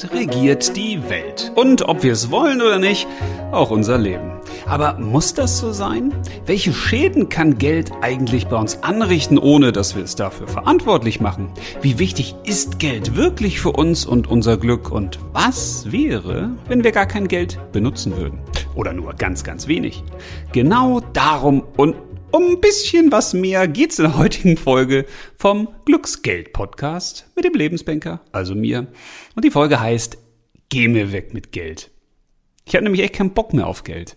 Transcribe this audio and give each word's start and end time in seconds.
Geld 0.00 0.12
regiert 0.12 0.76
die 0.76 1.02
Welt. 1.08 1.52
Und 1.54 1.88
ob 1.88 2.02
wir 2.02 2.12
es 2.12 2.30
wollen 2.30 2.62
oder 2.62 2.78
nicht, 2.78 3.06
auch 3.52 3.70
unser 3.70 3.98
Leben. 3.98 4.32
Aber 4.66 4.98
muss 4.98 5.34
das 5.34 5.58
so 5.58 5.72
sein? 5.72 6.14
Welche 6.46 6.72
Schäden 6.72 7.28
kann 7.28 7.58
Geld 7.58 7.90
eigentlich 8.00 8.46
bei 8.46 8.56
uns 8.56 8.82
anrichten, 8.82 9.36
ohne 9.36 9.72
dass 9.72 9.96
wir 9.96 10.04
es 10.04 10.14
dafür 10.14 10.48
verantwortlich 10.48 11.20
machen? 11.20 11.48
Wie 11.82 11.98
wichtig 11.98 12.34
ist 12.44 12.78
Geld 12.78 13.16
wirklich 13.16 13.60
für 13.60 13.72
uns 13.72 14.06
und 14.06 14.26
unser 14.26 14.56
Glück? 14.56 14.90
Und 14.90 15.18
was 15.32 15.90
wäre, 15.90 16.50
wenn 16.68 16.84
wir 16.84 16.92
gar 16.92 17.06
kein 17.06 17.28
Geld 17.28 17.58
benutzen 17.72 18.16
würden? 18.16 18.38
Oder 18.74 18.92
nur 18.92 19.14
ganz, 19.14 19.44
ganz 19.44 19.66
wenig? 19.66 20.02
Genau 20.52 21.00
darum 21.12 21.62
und 21.76 21.96
um 22.32 22.44
ein 22.44 22.60
bisschen 22.60 23.12
was 23.12 23.34
mehr 23.34 23.66
geht's 23.68 23.98
in 23.98 24.04
der 24.04 24.18
heutigen 24.18 24.56
Folge 24.56 25.06
vom 25.36 25.68
Glücksgeld-Podcast 25.84 27.30
mit 27.34 27.44
dem 27.44 27.54
Lebensbanker, 27.54 28.20
also 28.32 28.54
mir. 28.54 28.86
Und 29.34 29.44
die 29.44 29.50
Folge 29.50 29.80
heißt 29.80 30.18
Geh 30.68 30.86
mir 30.86 31.12
weg 31.12 31.34
mit 31.34 31.50
Geld. 31.50 31.90
Ich 32.64 32.74
habe 32.74 32.84
nämlich 32.84 33.02
echt 33.02 33.14
keinen 33.14 33.34
Bock 33.34 33.52
mehr 33.52 33.66
auf 33.66 33.82
Geld. 33.82 34.16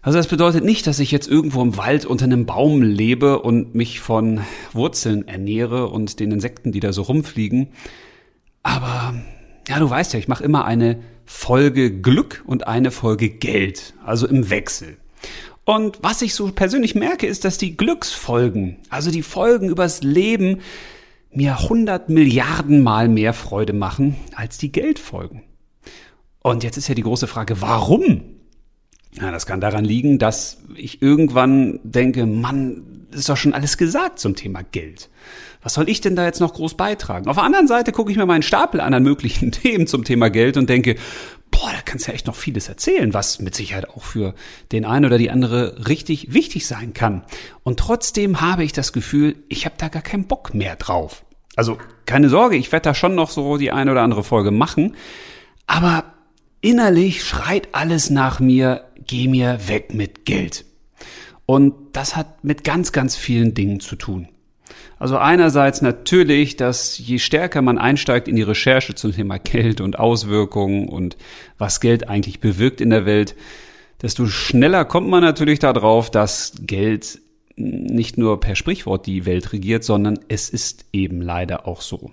Also 0.00 0.16
das 0.16 0.28
bedeutet 0.28 0.64
nicht, 0.64 0.86
dass 0.86 0.98
ich 0.98 1.10
jetzt 1.10 1.28
irgendwo 1.28 1.60
im 1.60 1.76
Wald 1.76 2.06
unter 2.06 2.24
einem 2.24 2.46
Baum 2.46 2.80
lebe 2.80 3.40
und 3.40 3.74
mich 3.74 4.00
von 4.00 4.40
Wurzeln 4.72 5.28
ernähre 5.28 5.88
und 5.88 6.20
den 6.20 6.32
Insekten, 6.32 6.72
die 6.72 6.80
da 6.80 6.94
so 6.94 7.02
rumfliegen. 7.02 7.68
Aber 8.62 9.14
ja, 9.68 9.78
du 9.78 9.90
weißt 9.90 10.14
ja, 10.14 10.18
ich 10.18 10.28
mache 10.28 10.44
immer 10.44 10.64
eine 10.64 11.02
Folge 11.26 11.90
Glück 12.00 12.42
und 12.46 12.66
eine 12.66 12.90
Folge 12.90 13.28
Geld, 13.28 13.92
also 14.02 14.26
im 14.26 14.48
Wechsel. 14.48 14.96
Und 15.70 15.98
was 16.02 16.20
ich 16.20 16.34
so 16.34 16.50
persönlich 16.50 16.96
merke, 16.96 17.28
ist, 17.28 17.44
dass 17.44 17.56
die 17.56 17.76
Glücksfolgen, 17.76 18.78
also 18.88 19.12
die 19.12 19.22
Folgen 19.22 19.68
übers 19.68 20.02
Leben, 20.02 20.62
mir 21.30 21.60
100 21.60 22.08
Milliarden 22.08 22.82
Mal 22.82 23.08
mehr 23.08 23.32
Freude 23.32 23.72
machen 23.72 24.16
als 24.34 24.58
die 24.58 24.72
Geldfolgen. 24.72 25.44
Und 26.42 26.64
jetzt 26.64 26.76
ist 26.76 26.88
ja 26.88 26.96
die 26.96 27.04
große 27.04 27.28
Frage, 27.28 27.60
warum? 27.60 28.22
Ja, 29.12 29.30
das 29.30 29.46
kann 29.46 29.60
daran 29.60 29.84
liegen, 29.84 30.18
dass 30.18 30.58
ich 30.74 31.02
irgendwann 31.02 31.78
denke, 31.84 32.26
Mann, 32.26 33.06
ist 33.12 33.28
doch 33.28 33.36
schon 33.36 33.54
alles 33.54 33.78
gesagt 33.78 34.18
zum 34.18 34.34
Thema 34.34 34.62
Geld. 34.62 35.08
Was 35.62 35.74
soll 35.74 35.88
ich 35.88 36.00
denn 36.00 36.16
da 36.16 36.24
jetzt 36.24 36.40
noch 36.40 36.54
groß 36.54 36.74
beitragen? 36.74 37.28
Auf 37.28 37.36
der 37.36 37.44
anderen 37.44 37.68
Seite 37.68 37.92
gucke 37.92 38.10
ich 38.10 38.16
mir 38.16 38.26
meinen 38.26 38.42
Stapel 38.42 38.80
an 38.80 38.92
an 38.92 39.04
möglichen 39.04 39.52
Themen 39.52 39.86
zum 39.86 40.02
Thema 40.02 40.30
Geld 40.30 40.56
und 40.56 40.68
denke, 40.68 40.96
boah, 41.50 41.70
da 41.72 41.82
kannst 41.84 42.06
du 42.06 42.10
ja 42.10 42.14
echt 42.14 42.26
noch 42.26 42.36
vieles 42.36 42.68
erzählen, 42.68 43.14
was 43.14 43.40
mit 43.40 43.54
Sicherheit 43.54 43.88
auch 43.90 44.02
für 44.02 44.34
den 44.72 44.84
einen 44.84 45.04
oder 45.04 45.18
die 45.18 45.30
andere 45.30 45.88
richtig 45.88 46.32
wichtig 46.32 46.66
sein 46.66 46.92
kann. 46.92 47.22
Und 47.62 47.78
trotzdem 47.78 48.40
habe 48.40 48.64
ich 48.64 48.72
das 48.72 48.92
Gefühl, 48.92 49.36
ich 49.48 49.64
habe 49.66 49.74
da 49.78 49.88
gar 49.88 50.02
keinen 50.02 50.26
Bock 50.26 50.54
mehr 50.54 50.76
drauf. 50.76 51.24
Also 51.56 51.78
keine 52.06 52.28
Sorge, 52.28 52.56
ich 52.56 52.72
werde 52.72 52.84
da 52.84 52.94
schon 52.94 53.14
noch 53.14 53.30
so 53.30 53.56
die 53.56 53.72
eine 53.72 53.90
oder 53.90 54.02
andere 54.02 54.24
Folge 54.24 54.50
machen, 54.50 54.96
aber 55.66 56.04
innerlich 56.60 57.24
schreit 57.24 57.68
alles 57.72 58.10
nach 58.10 58.40
mir, 58.40 58.84
geh 59.06 59.28
mir 59.28 59.68
weg 59.68 59.92
mit 59.94 60.24
Geld. 60.24 60.64
Und 61.46 61.74
das 61.92 62.14
hat 62.16 62.44
mit 62.44 62.62
ganz, 62.62 62.92
ganz 62.92 63.16
vielen 63.16 63.54
Dingen 63.54 63.80
zu 63.80 63.96
tun. 63.96 64.28
Also 64.98 65.16
einerseits 65.16 65.82
natürlich, 65.82 66.56
dass 66.56 66.98
je 66.98 67.18
stärker 67.18 67.62
man 67.62 67.78
einsteigt 67.78 68.28
in 68.28 68.36
die 68.36 68.42
Recherche 68.42 68.94
zum 68.94 69.12
Thema 69.12 69.38
Geld 69.38 69.80
und 69.80 69.98
Auswirkungen 69.98 70.88
und 70.88 71.16
was 71.58 71.80
Geld 71.80 72.08
eigentlich 72.08 72.40
bewirkt 72.40 72.80
in 72.80 72.90
der 72.90 73.06
Welt, 73.06 73.34
desto 74.02 74.26
schneller 74.26 74.84
kommt 74.84 75.08
man 75.08 75.22
natürlich 75.22 75.58
darauf, 75.58 76.10
dass 76.10 76.52
Geld 76.60 77.20
nicht 77.56 78.18
nur 78.18 78.40
per 78.40 78.56
Sprichwort 78.56 79.06
die 79.06 79.26
Welt 79.26 79.52
regiert, 79.52 79.84
sondern 79.84 80.18
es 80.28 80.48
ist 80.48 80.86
eben 80.92 81.20
leider 81.20 81.66
auch 81.66 81.80
so. 81.80 82.10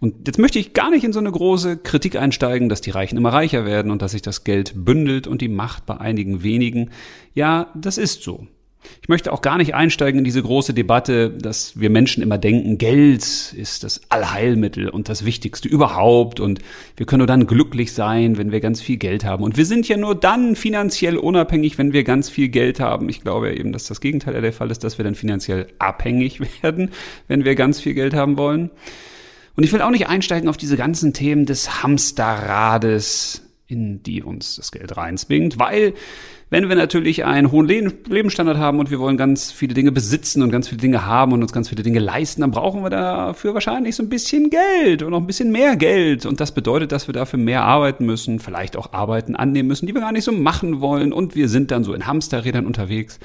Und 0.00 0.26
jetzt 0.26 0.38
möchte 0.38 0.58
ich 0.58 0.72
gar 0.72 0.90
nicht 0.90 1.04
in 1.04 1.12
so 1.12 1.20
eine 1.20 1.30
große 1.30 1.76
Kritik 1.78 2.16
einsteigen, 2.16 2.68
dass 2.68 2.80
die 2.80 2.90
Reichen 2.90 3.16
immer 3.16 3.32
reicher 3.32 3.64
werden 3.64 3.90
und 3.90 4.02
dass 4.02 4.12
sich 4.12 4.22
das 4.22 4.44
Geld 4.44 4.72
bündelt 4.74 5.26
und 5.26 5.40
die 5.40 5.48
Macht 5.48 5.86
bei 5.86 5.96
einigen 5.98 6.42
wenigen. 6.42 6.90
Ja, 7.34 7.70
das 7.74 7.98
ist 7.98 8.22
so. 8.22 8.46
Ich 9.02 9.08
möchte 9.08 9.32
auch 9.32 9.42
gar 9.42 9.58
nicht 9.58 9.74
einsteigen 9.74 10.18
in 10.18 10.24
diese 10.24 10.42
große 10.42 10.72
Debatte, 10.74 11.30
dass 11.30 11.78
wir 11.78 11.90
Menschen 11.90 12.22
immer 12.22 12.38
denken, 12.38 12.78
Geld 12.78 13.52
ist 13.52 13.84
das 13.84 14.00
Allheilmittel 14.08 14.88
und 14.88 15.08
das 15.08 15.24
Wichtigste 15.24 15.68
überhaupt 15.68 16.40
und 16.40 16.60
wir 16.96 17.06
können 17.06 17.18
nur 17.18 17.26
dann 17.26 17.46
glücklich 17.46 17.92
sein, 17.92 18.38
wenn 18.38 18.52
wir 18.52 18.60
ganz 18.60 18.80
viel 18.80 18.96
Geld 18.96 19.24
haben. 19.24 19.44
Und 19.44 19.56
wir 19.56 19.66
sind 19.66 19.88
ja 19.88 19.96
nur 19.96 20.14
dann 20.14 20.56
finanziell 20.56 21.16
unabhängig, 21.16 21.78
wenn 21.78 21.92
wir 21.92 22.04
ganz 22.04 22.30
viel 22.30 22.48
Geld 22.48 22.80
haben. 22.80 23.08
Ich 23.08 23.22
glaube 23.22 23.54
eben, 23.54 23.72
dass 23.72 23.84
das 23.84 24.00
Gegenteil 24.00 24.40
der 24.40 24.52
Fall 24.52 24.70
ist, 24.70 24.84
dass 24.84 24.98
wir 24.98 25.04
dann 25.04 25.14
finanziell 25.14 25.66
abhängig 25.78 26.40
werden, 26.62 26.90
wenn 27.28 27.44
wir 27.44 27.54
ganz 27.54 27.80
viel 27.80 27.94
Geld 27.94 28.14
haben 28.14 28.36
wollen. 28.36 28.70
Und 29.56 29.64
ich 29.64 29.72
will 29.72 29.82
auch 29.82 29.90
nicht 29.90 30.08
einsteigen 30.08 30.48
auf 30.48 30.56
diese 30.56 30.76
ganzen 30.76 31.12
Themen 31.12 31.44
des 31.44 31.82
Hamsterrades, 31.82 33.42
in 33.70 34.02
die 34.02 34.22
uns 34.22 34.56
das 34.56 34.72
Geld 34.72 34.96
reinzwingt, 34.96 35.58
weil 35.58 35.94
wenn 36.50 36.68
wir 36.68 36.74
natürlich 36.74 37.24
einen 37.24 37.52
hohen 37.52 37.68
Lebensstandard 37.68 38.58
haben 38.58 38.80
und 38.80 38.90
wir 38.90 38.98
wollen 38.98 39.16
ganz 39.16 39.52
viele 39.52 39.72
Dinge 39.72 39.92
besitzen 39.92 40.42
und 40.42 40.50
ganz 40.50 40.68
viele 40.68 40.80
Dinge 40.80 41.06
haben 41.06 41.32
und 41.32 41.42
uns 41.42 41.52
ganz 41.52 41.68
viele 41.68 41.84
Dinge 41.84 42.00
leisten, 42.00 42.40
dann 42.40 42.50
brauchen 42.50 42.82
wir 42.82 42.90
dafür 42.90 43.54
wahrscheinlich 43.54 43.94
so 43.94 44.02
ein 44.02 44.08
bisschen 44.08 44.50
Geld 44.50 45.04
und 45.04 45.12
noch 45.12 45.20
ein 45.20 45.28
bisschen 45.28 45.52
mehr 45.52 45.76
Geld. 45.76 46.26
Und 46.26 46.40
das 46.40 46.52
bedeutet, 46.52 46.90
dass 46.90 47.06
wir 47.06 47.12
dafür 47.12 47.38
mehr 47.38 47.62
arbeiten 47.62 48.04
müssen, 48.04 48.40
vielleicht 48.40 48.76
auch 48.76 48.92
Arbeiten 48.92 49.36
annehmen 49.36 49.68
müssen, 49.68 49.86
die 49.86 49.94
wir 49.94 50.00
gar 50.00 50.10
nicht 50.10 50.24
so 50.24 50.32
machen 50.32 50.80
wollen. 50.80 51.12
Und 51.12 51.36
wir 51.36 51.48
sind 51.48 51.70
dann 51.70 51.84
so 51.84 51.94
in 51.94 52.08
Hamsterrädern 52.08 52.66
unterwegs. 52.66 53.20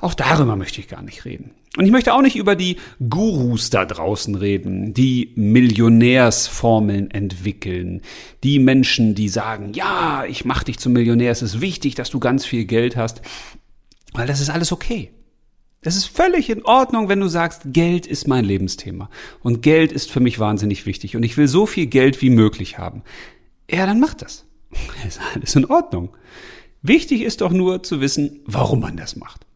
Auch 0.00 0.14
darüber 0.14 0.56
möchte 0.56 0.80
ich 0.80 0.88
gar 0.88 1.02
nicht 1.02 1.24
reden. 1.24 1.52
Und 1.76 1.84
ich 1.84 1.92
möchte 1.92 2.14
auch 2.14 2.22
nicht 2.22 2.36
über 2.36 2.56
die 2.56 2.78
Gurus 3.08 3.70
da 3.70 3.84
draußen 3.84 4.34
reden, 4.34 4.92
die 4.92 5.32
Millionärsformeln 5.36 7.10
entwickeln, 7.10 8.00
die 8.42 8.58
Menschen, 8.58 9.14
die 9.14 9.28
sagen, 9.28 9.72
ja, 9.74 10.24
ich 10.26 10.44
mach 10.44 10.64
dich 10.64 10.78
zum 10.78 10.94
Millionär, 10.94 11.30
es 11.30 11.42
ist 11.42 11.60
wichtig, 11.60 11.94
dass 11.94 12.10
du 12.10 12.18
ganz 12.18 12.44
viel 12.44 12.64
Geld 12.64 12.96
hast, 12.96 13.22
weil 14.12 14.26
das 14.26 14.40
ist 14.40 14.50
alles 14.50 14.72
okay. 14.72 15.10
Das 15.82 15.96
ist 15.96 16.06
völlig 16.06 16.50
in 16.50 16.64
Ordnung, 16.64 17.08
wenn 17.08 17.20
du 17.20 17.28
sagst, 17.28 17.62
Geld 17.66 18.06
ist 18.06 18.26
mein 18.26 18.44
Lebensthema 18.44 19.08
und 19.42 19.62
Geld 19.62 19.92
ist 19.92 20.10
für 20.10 20.20
mich 20.20 20.38
wahnsinnig 20.38 20.86
wichtig 20.86 21.16
und 21.16 21.22
ich 21.22 21.36
will 21.36 21.48
so 21.48 21.66
viel 21.66 21.86
Geld 21.86 22.20
wie 22.20 22.30
möglich 22.30 22.78
haben. 22.78 23.02
Ja, 23.70 23.86
dann 23.86 24.00
mach 24.00 24.14
das. 24.14 24.44
Das 24.70 25.04
ist 25.16 25.20
alles 25.34 25.54
in 25.56 25.66
Ordnung. 25.66 26.16
Wichtig 26.82 27.22
ist 27.22 27.42
doch 27.42 27.52
nur 27.52 27.82
zu 27.82 28.00
wissen, 28.00 28.40
warum 28.44 28.80
man 28.80 28.96
das 28.96 29.16
macht. 29.16 29.46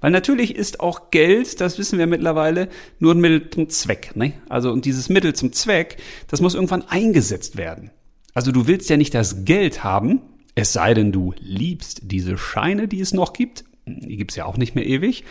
Weil 0.00 0.10
natürlich 0.10 0.54
ist 0.54 0.80
auch 0.80 1.10
Geld, 1.10 1.60
das 1.60 1.78
wissen 1.78 1.98
wir 1.98 2.06
mittlerweile, 2.06 2.68
nur 2.98 3.14
ein 3.14 3.20
Mittel 3.20 3.50
zum 3.50 3.68
Zweck. 3.68 4.14
Ne? 4.14 4.34
Also 4.48 4.70
und 4.70 4.84
dieses 4.84 5.08
Mittel 5.08 5.34
zum 5.34 5.52
Zweck, 5.52 5.96
das 6.28 6.40
muss 6.40 6.54
irgendwann 6.54 6.82
eingesetzt 6.88 7.56
werden. 7.56 7.90
Also 8.34 8.52
du 8.52 8.66
willst 8.66 8.90
ja 8.90 8.96
nicht 8.96 9.14
das 9.14 9.44
Geld 9.44 9.84
haben, 9.84 10.20
es 10.54 10.72
sei 10.72 10.94
denn, 10.94 11.12
du 11.12 11.34
liebst 11.40 12.02
diese 12.04 12.38
Scheine, 12.38 12.88
die 12.88 13.00
es 13.00 13.12
noch 13.12 13.32
gibt. 13.32 13.64
Die 13.86 14.16
gibt's 14.16 14.36
ja 14.36 14.44
auch 14.44 14.56
nicht 14.56 14.74
mehr 14.74 14.86
ewig. 14.86 15.24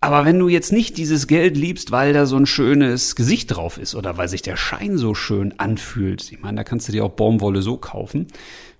Aber 0.00 0.24
wenn 0.24 0.38
du 0.38 0.48
jetzt 0.48 0.72
nicht 0.72 0.96
dieses 0.98 1.28
Geld 1.28 1.56
liebst, 1.56 1.92
weil 1.92 2.12
da 2.12 2.26
so 2.26 2.36
ein 2.36 2.44
schönes 2.44 3.14
Gesicht 3.14 3.54
drauf 3.54 3.78
ist 3.78 3.94
oder 3.94 4.16
weil 4.18 4.28
sich 4.28 4.42
der 4.42 4.56
Schein 4.56 4.98
so 4.98 5.14
schön 5.14 5.58
anfühlt, 5.60 6.30
ich 6.32 6.40
meine, 6.40 6.56
da 6.56 6.64
kannst 6.64 6.88
du 6.88 6.92
dir 6.92 7.04
auch 7.04 7.12
Baumwolle 7.12 7.62
so 7.62 7.76
kaufen, 7.76 8.26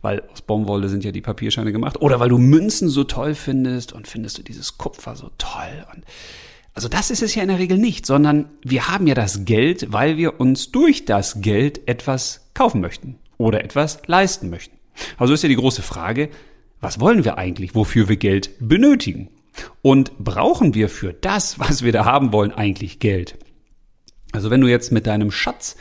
weil 0.02 0.22
aus 0.32 0.42
Baumwolle 0.42 0.88
sind 0.88 1.04
ja 1.04 1.12
die 1.12 1.20
Papierscheine 1.20 1.72
gemacht, 1.72 2.00
oder 2.00 2.20
weil 2.20 2.28
du 2.28 2.38
Münzen 2.38 2.88
so 2.88 3.04
toll 3.04 3.34
findest 3.34 3.92
und 3.92 4.06
findest 4.06 4.38
du 4.38 4.42
dieses 4.42 4.76
Kupfer 4.76 5.16
so 5.16 5.30
toll 5.38 5.86
und 5.94 6.04
also 6.74 6.88
das 6.88 7.10
ist 7.10 7.22
es 7.22 7.34
ja 7.34 7.42
in 7.42 7.48
der 7.48 7.58
Regel 7.58 7.76
nicht, 7.76 8.06
sondern 8.06 8.46
wir 8.62 8.88
haben 8.88 9.06
ja 9.06 9.14
das 9.14 9.44
Geld, 9.44 9.92
weil 9.92 10.16
wir 10.16 10.40
uns 10.40 10.70
durch 10.70 11.04
das 11.04 11.42
Geld 11.42 11.86
etwas 11.86 12.48
kaufen 12.54 12.80
möchten 12.80 13.18
oder 13.36 13.62
etwas 13.62 14.00
leisten 14.06 14.48
möchten. 14.48 14.78
Also 15.18 15.34
ist 15.34 15.42
ja 15.42 15.50
die 15.50 15.56
große 15.56 15.82
Frage, 15.82 16.30
was 16.80 16.98
wollen 16.98 17.24
wir 17.24 17.36
eigentlich, 17.38 17.74
wofür 17.74 18.08
wir 18.08 18.16
Geld 18.16 18.50
benötigen? 18.58 19.28
Und 19.82 20.18
brauchen 20.18 20.74
wir 20.74 20.88
für 20.88 21.12
das, 21.12 21.58
was 21.58 21.82
wir 21.82 21.92
da 21.92 22.06
haben 22.06 22.32
wollen, 22.32 22.52
eigentlich 22.52 22.98
Geld? 22.98 23.36
Also 24.32 24.50
wenn 24.50 24.62
du 24.62 24.68
jetzt 24.68 24.92
mit 24.92 25.06
deinem 25.06 25.30
Schatz 25.30 25.76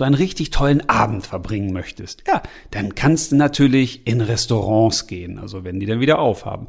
so 0.00 0.04
einen 0.04 0.14
richtig 0.14 0.48
tollen 0.48 0.88
Abend 0.88 1.26
verbringen 1.26 1.74
möchtest, 1.74 2.24
ja, 2.26 2.42
dann 2.70 2.94
kannst 2.94 3.32
du 3.32 3.36
natürlich 3.36 4.06
in 4.06 4.22
Restaurants 4.22 5.06
gehen, 5.06 5.38
also 5.38 5.62
wenn 5.62 5.78
die 5.78 5.84
dann 5.84 6.00
wieder 6.00 6.20
aufhaben. 6.20 6.68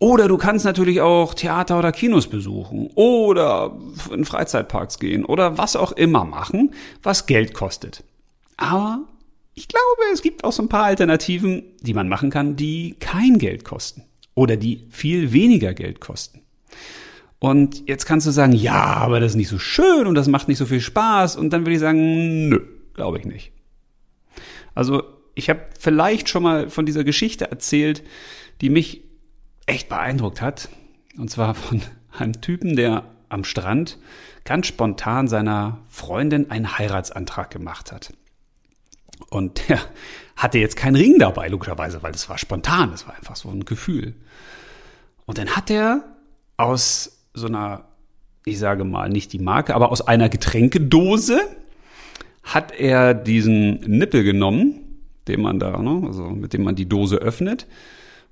Oder 0.00 0.26
du 0.26 0.36
kannst 0.36 0.64
natürlich 0.64 1.00
auch 1.00 1.32
Theater 1.34 1.78
oder 1.78 1.92
Kinos 1.92 2.26
besuchen 2.26 2.90
oder 2.96 3.78
in 4.12 4.24
Freizeitparks 4.24 4.98
gehen 4.98 5.24
oder 5.24 5.58
was 5.58 5.76
auch 5.76 5.92
immer 5.92 6.24
machen, 6.24 6.74
was 7.04 7.26
Geld 7.26 7.54
kostet. 7.54 8.02
Aber 8.56 9.04
ich 9.54 9.68
glaube, 9.68 10.02
es 10.12 10.20
gibt 10.20 10.42
auch 10.42 10.52
so 10.52 10.64
ein 10.64 10.68
paar 10.68 10.86
Alternativen, 10.86 11.62
die 11.82 11.94
man 11.94 12.08
machen 12.08 12.30
kann, 12.30 12.56
die 12.56 12.96
kein 12.98 13.38
Geld 13.38 13.64
kosten 13.64 14.02
oder 14.34 14.56
die 14.56 14.88
viel 14.90 15.32
weniger 15.32 15.72
Geld 15.72 16.00
kosten. 16.00 16.40
Und 17.42 17.88
jetzt 17.88 18.06
kannst 18.06 18.24
du 18.24 18.30
sagen, 18.30 18.52
ja, 18.52 18.84
aber 18.84 19.18
das 19.18 19.32
ist 19.32 19.36
nicht 19.36 19.48
so 19.48 19.58
schön 19.58 20.06
und 20.06 20.14
das 20.14 20.28
macht 20.28 20.46
nicht 20.46 20.58
so 20.58 20.64
viel 20.64 20.80
Spaß. 20.80 21.34
Und 21.34 21.52
dann 21.52 21.62
würde 21.62 21.72
ich 21.72 21.80
sagen, 21.80 22.48
nö, 22.48 22.60
glaube 22.94 23.18
ich 23.18 23.24
nicht. 23.24 23.50
Also 24.76 25.02
ich 25.34 25.50
habe 25.50 25.62
vielleicht 25.76 26.28
schon 26.28 26.44
mal 26.44 26.70
von 26.70 26.86
dieser 26.86 27.02
Geschichte 27.02 27.50
erzählt, 27.50 28.04
die 28.60 28.70
mich 28.70 29.02
echt 29.66 29.88
beeindruckt 29.88 30.40
hat. 30.40 30.68
Und 31.18 31.32
zwar 31.32 31.56
von 31.56 31.82
einem 32.16 32.40
Typen, 32.40 32.76
der 32.76 33.10
am 33.28 33.42
Strand 33.42 33.98
ganz 34.44 34.68
spontan 34.68 35.26
seiner 35.26 35.80
Freundin 35.90 36.48
einen 36.48 36.78
Heiratsantrag 36.78 37.50
gemacht 37.50 37.90
hat. 37.90 38.12
Und 39.30 39.68
der 39.68 39.80
hatte 40.36 40.58
jetzt 40.58 40.76
keinen 40.76 40.94
Ring 40.94 41.18
dabei, 41.18 41.48
logischerweise, 41.48 42.04
weil 42.04 42.12
das 42.12 42.28
war 42.28 42.38
spontan, 42.38 42.92
das 42.92 43.08
war 43.08 43.16
einfach 43.16 43.34
so 43.34 43.48
ein 43.48 43.64
Gefühl. 43.64 44.14
Und 45.26 45.38
dann 45.38 45.56
hat 45.56 45.72
er 45.72 46.04
aus 46.56 47.18
so 47.34 47.46
einer, 47.46 47.84
ich 48.44 48.58
sage 48.58 48.84
mal, 48.84 49.08
nicht 49.08 49.32
die 49.32 49.38
Marke, 49.38 49.74
aber 49.74 49.92
aus 49.92 50.06
einer 50.06 50.28
Getränkedose 50.28 51.40
hat 52.42 52.72
er 52.72 53.14
diesen 53.14 53.80
Nippel 53.80 54.24
genommen, 54.24 55.04
den 55.28 55.40
man 55.40 55.58
da, 55.58 55.78
ne, 55.78 56.02
also 56.06 56.30
mit 56.30 56.52
dem 56.52 56.62
man 56.62 56.74
die 56.74 56.88
Dose 56.88 57.16
öffnet, 57.16 57.66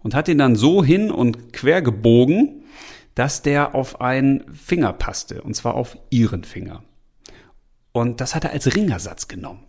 und 0.03 0.15
hat 0.15 0.29
ihn 0.29 0.39
dann 0.39 0.57
so 0.57 0.83
hin 0.83 1.11
und 1.11 1.53
quer 1.53 1.83
gebogen, 1.83 2.65
dass 3.15 3.43
der 3.43 3.75
auf 3.75 4.01
einen 4.01 4.53
Finger 4.55 4.93
passte, 4.93 5.43
und 5.43 5.55
zwar 5.55 5.75
auf 5.75 5.99
ihren 6.11 6.45
Finger. 6.45 6.83
Und 7.93 8.21
das 8.21 8.35
hat 8.35 8.45
er 8.45 8.53
als 8.53 8.75
Ringersatz 8.75 9.29
genommen. 9.29 9.65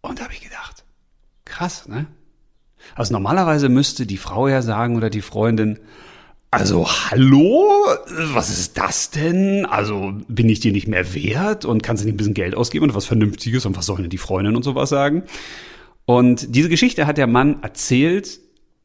Und 0.00 0.18
da 0.18 0.24
habe 0.24 0.34
ich 0.34 0.40
gedacht, 0.40 0.84
krass, 1.44 1.88
ne? 1.88 2.06
Also 2.94 3.12
normalerweise 3.12 3.68
müsste 3.68 4.06
die 4.06 4.16
Frau 4.16 4.48
ja 4.48 4.62
sagen 4.62 4.96
oder 4.96 5.10
die 5.10 5.22
Freundin, 5.22 5.78
also 6.56 6.88
hallo, 6.88 7.84
was 8.32 8.48
ist 8.48 8.78
das 8.78 9.10
denn? 9.10 9.66
Also 9.66 10.14
bin 10.26 10.48
ich 10.48 10.58
dir 10.58 10.72
nicht 10.72 10.88
mehr 10.88 11.14
wert 11.14 11.66
und 11.66 11.82
kannst 11.82 12.02
du 12.02 12.06
nicht 12.06 12.14
ein 12.14 12.16
bisschen 12.16 12.32
Geld 12.32 12.54
ausgeben 12.54 12.86
und 12.86 12.94
was 12.94 13.04
Vernünftiges 13.04 13.66
und 13.66 13.76
was 13.76 13.84
sollen 13.84 14.00
denn 14.00 14.10
die 14.10 14.16
Freundin 14.16 14.56
und 14.56 14.62
sowas 14.62 14.88
sagen? 14.88 15.24
Und 16.06 16.54
diese 16.56 16.70
Geschichte 16.70 17.06
hat 17.06 17.18
der 17.18 17.26
Mann 17.26 17.62
erzählt 17.62 18.40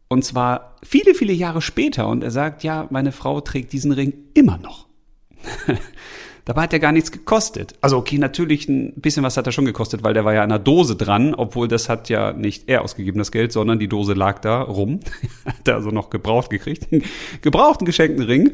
und 0.09 0.25
zwar 0.25 0.75
viele, 0.83 1.15
viele 1.15 1.31
Jahre 1.31 1.61
später 1.61 2.09
und 2.09 2.25
er 2.25 2.31
sagt, 2.31 2.63
ja, 2.63 2.87
meine 2.89 3.13
Frau 3.13 3.39
trägt 3.39 3.71
diesen 3.71 3.93
Ring 3.93 4.15
immer 4.33 4.57
noch. 4.57 4.87
Dabei 6.45 6.63
hat 6.63 6.73
er 6.73 6.79
gar 6.79 6.91
nichts 6.91 7.11
gekostet. 7.11 7.75
Also 7.81 7.97
okay, 7.97 8.17
natürlich 8.17 8.67
ein 8.67 8.93
bisschen 8.95 9.23
was 9.23 9.37
hat 9.37 9.45
er 9.45 9.51
schon 9.51 9.65
gekostet, 9.65 10.03
weil 10.03 10.13
der 10.13 10.25
war 10.25 10.33
ja 10.33 10.43
an 10.43 10.51
einer 10.51 10.59
Dose 10.59 10.95
dran, 10.95 11.35
obwohl 11.35 11.67
das 11.67 11.89
hat 11.89 12.09
ja 12.09 12.33
nicht 12.33 12.67
er 12.67 12.81
ausgegeben, 12.83 13.19
das 13.19 13.31
Geld, 13.31 13.51
sondern 13.51 13.79
die 13.79 13.87
Dose 13.87 14.13
lag 14.13 14.39
da 14.39 14.61
rum. 14.61 14.99
hat 15.45 15.67
er 15.67 15.75
also 15.75 15.89
noch 15.91 16.09
gebraucht 16.09 16.49
gekriegt. 16.49 16.87
gebrauchten 17.41 17.85
geschenkten 17.85 18.25
Ring. 18.25 18.51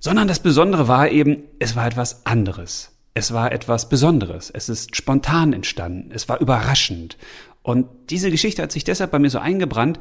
Sondern 0.00 0.26
das 0.26 0.40
Besondere 0.40 0.88
war 0.88 1.10
eben, 1.10 1.44
es 1.58 1.76
war 1.76 1.86
etwas 1.86 2.26
anderes. 2.26 2.90
Es 3.14 3.32
war 3.32 3.52
etwas 3.52 3.88
Besonderes. 3.88 4.50
Es 4.50 4.68
ist 4.68 4.96
spontan 4.96 5.52
entstanden. 5.52 6.10
Es 6.12 6.28
war 6.28 6.40
überraschend. 6.40 7.18
Und 7.62 7.86
diese 8.10 8.30
Geschichte 8.30 8.62
hat 8.62 8.72
sich 8.72 8.84
deshalb 8.84 9.10
bei 9.12 9.18
mir 9.18 9.30
so 9.30 9.38
eingebrannt, 9.38 10.00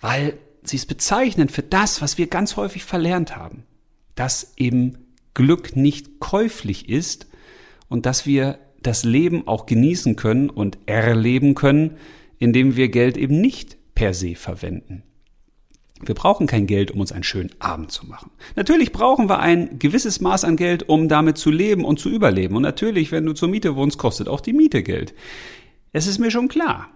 weil 0.00 0.34
sie 0.62 0.76
es 0.76 0.86
bezeichnet 0.86 1.50
für 1.50 1.62
das, 1.62 2.02
was 2.02 2.18
wir 2.18 2.26
ganz 2.26 2.56
häufig 2.56 2.84
verlernt 2.84 3.36
haben. 3.36 3.64
Dass 4.14 4.52
eben 4.56 5.07
Glück 5.38 5.76
nicht 5.76 6.18
käuflich 6.18 6.88
ist 6.88 7.28
und 7.88 8.06
dass 8.06 8.26
wir 8.26 8.58
das 8.82 9.04
Leben 9.04 9.46
auch 9.46 9.66
genießen 9.66 10.16
können 10.16 10.50
und 10.50 10.78
erleben 10.86 11.54
können, 11.54 11.96
indem 12.38 12.74
wir 12.74 12.88
Geld 12.88 13.16
eben 13.16 13.40
nicht 13.40 13.76
per 13.94 14.14
se 14.14 14.34
verwenden. 14.34 15.04
Wir 16.04 16.16
brauchen 16.16 16.48
kein 16.48 16.66
Geld, 16.66 16.90
um 16.90 17.00
uns 17.00 17.12
einen 17.12 17.22
schönen 17.22 17.50
Abend 17.60 17.92
zu 17.92 18.06
machen. 18.06 18.32
Natürlich 18.56 18.90
brauchen 18.90 19.28
wir 19.28 19.38
ein 19.38 19.78
gewisses 19.78 20.20
Maß 20.20 20.42
an 20.42 20.56
Geld, 20.56 20.88
um 20.88 21.08
damit 21.08 21.38
zu 21.38 21.52
leben 21.52 21.84
und 21.84 22.00
zu 22.00 22.10
überleben. 22.10 22.56
Und 22.56 22.62
natürlich, 22.62 23.12
wenn 23.12 23.24
du 23.24 23.32
zur 23.32 23.48
Miete 23.48 23.76
wohnst, 23.76 23.96
kostet 23.96 24.28
auch 24.28 24.40
die 24.40 24.52
Miete 24.52 24.82
Geld. 24.82 25.14
Es 25.92 26.08
ist 26.08 26.18
mir 26.18 26.32
schon 26.32 26.48
klar. 26.48 26.88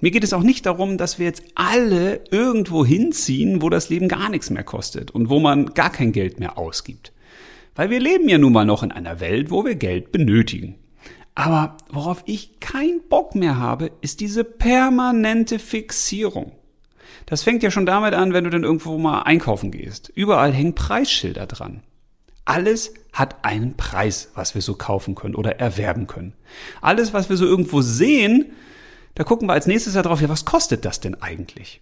Mir 0.00 0.10
geht 0.10 0.24
es 0.24 0.32
auch 0.32 0.42
nicht 0.42 0.66
darum, 0.66 0.98
dass 0.98 1.20
wir 1.20 1.26
jetzt 1.26 1.44
alle 1.54 2.24
irgendwo 2.32 2.84
hinziehen, 2.84 3.62
wo 3.62 3.70
das 3.70 3.88
Leben 3.88 4.08
gar 4.08 4.30
nichts 4.30 4.50
mehr 4.50 4.64
kostet 4.64 5.12
und 5.12 5.30
wo 5.30 5.38
man 5.38 5.74
gar 5.74 5.90
kein 5.90 6.10
Geld 6.10 6.40
mehr 6.40 6.58
ausgibt. 6.58 7.12
Weil 7.74 7.90
wir 7.90 8.00
leben 8.00 8.28
ja 8.28 8.38
nun 8.38 8.52
mal 8.52 8.64
noch 8.64 8.82
in 8.82 8.92
einer 8.92 9.20
Welt, 9.20 9.50
wo 9.50 9.64
wir 9.64 9.74
Geld 9.74 10.12
benötigen. 10.12 10.76
Aber 11.34 11.76
worauf 11.90 12.22
ich 12.26 12.60
keinen 12.60 13.00
Bock 13.08 13.34
mehr 13.34 13.58
habe, 13.58 13.90
ist 14.00 14.20
diese 14.20 14.44
permanente 14.44 15.58
Fixierung. 15.58 16.52
Das 17.26 17.42
fängt 17.42 17.62
ja 17.62 17.70
schon 17.70 17.86
damit 17.86 18.14
an, 18.14 18.32
wenn 18.32 18.44
du 18.44 18.50
dann 18.50 18.64
irgendwo 18.64 18.98
mal 18.98 19.22
einkaufen 19.22 19.70
gehst. 19.70 20.12
Überall 20.14 20.52
hängen 20.52 20.74
Preisschilder 20.74 21.46
dran. 21.46 21.82
Alles 22.44 22.92
hat 23.12 23.44
einen 23.44 23.76
Preis, 23.76 24.30
was 24.34 24.54
wir 24.54 24.62
so 24.62 24.74
kaufen 24.74 25.14
können 25.14 25.34
oder 25.34 25.58
erwerben 25.58 26.06
können. 26.06 26.34
Alles, 26.82 27.12
was 27.12 27.30
wir 27.30 27.36
so 27.36 27.46
irgendwo 27.46 27.80
sehen, 27.80 28.52
da 29.14 29.24
gucken 29.24 29.48
wir 29.48 29.54
als 29.54 29.66
nächstes 29.66 29.94
darauf, 29.94 30.20
ja, 30.20 30.28
was 30.28 30.44
kostet 30.44 30.84
das 30.84 31.00
denn 31.00 31.20
eigentlich? 31.22 31.80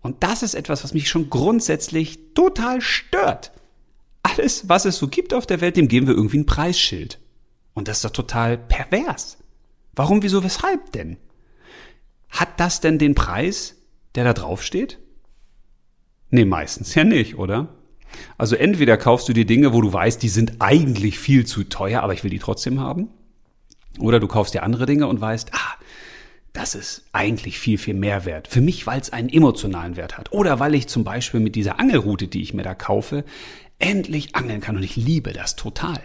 Und 0.00 0.22
das 0.22 0.42
ist 0.42 0.54
etwas, 0.54 0.82
was 0.82 0.94
mich 0.94 1.08
schon 1.08 1.30
grundsätzlich 1.30 2.32
total 2.34 2.80
stört 2.80 3.52
alles, 4.22 4.68
was 4.68 4.84
es 4.84 4.96
so 4.96 5.08
gibt 5.08 5.34
auf 5.34 5.46
der 5.46 5.60
Welt, 5.60 5.76
dem 5.76 5.88
geben 5.88 6.06
wir 6.06 6.14
irgendwie 6.14 6.38
ein 6.38 6.46
Preisschild. 6.46 7.18
Und 7.74 7.88
das 7.88 7.98
ist 7.98 8.04
doch 8.04 8.10
total 8.10 8.58
pervers. 8.58 9.38
Warum, 9.94 10.22
wieso, 10.22 10.44
weshalb 10.44 10.92
denn? 10.92 11.16
Hat 12.28 12.60
das 12.60 12.80
denn 12.80 12.98
den 12.98 13.14
Preis, 13.14 13.76
der 14.14 14.24
da 14.24 14.32
drauf 14.32 14.62
steht? 14.62 14.98
Nee, 16.30 16.44
meistens 16.44 16.94
ja 16.94 17.04
nicht, 17.04 17.36
oder? 17.36 17.68
Also 18.38 18.56
entweder 18.56 18.96
kaufst 18.96 19.28
du 19.28 19.32
die 19.32 19.46
Dinge, 19.46 19.72
wo 19.72 19.80
du 19.80 19.92
weißt, 19.92 20.22
die 20.22 20.28
sind 20.28 20.56
eigentlich 20.60 21.18
viel 21.18 21.46
zu 21.46 21.64
teuer, 21.64 22.02
aber 22.02 22.14
ich 22.14 22.24
will 22.24 22.30
die 22.30 22.38
trotzdem 22.38 22.80
haben. 22.80 23.08
Oder 23.98 24.20
du 24.20 24.28
kaufst 24.28 24.54
dir 24.54 24.62
andere 24.62 24.86
Dinge 24.86 25.06
und 25.06 25.20
weißt, 25.20 25.50
ah, 25.52 25.78
das 26.52 26.74
ist 26.74 27.06
eigentlich 27.12 27.58
viel, 27.58 27.78
viel 27.78 27.94
mehr 27.94 28.24
wert. 28.24 28.48
Für 28.48 28.60
mich, 28.60 28.86
weil 28.86 29.00
es 29.00 29.12
einen 29.12 29.30
emotionalen 29.30 29.96
Wert 29.96 30.18
hat. 30.18 30.32
Oder 30.32 30.60
weil 30.60 30.74
ich 30.74 30.86
zum 30.86 31.04
Beispiel 31.04 31.40
mit 31.40 31.54
dieser 31.54 31.78
Angelroute, 31.78 32.28
die 32.28 32.42
ich 32.42 32.52
mir 32.52 32.62
da 32.62 32.74
kaufe, 32.74 33.24
endlich 33.82 34.34
angeln 34.34 34.60
kann 34.60 34.76
und 34.76 34.82
ich 34.82 34.96
liebe 34.96 35.32
das 35.32 35.56
total. 35.56 36.00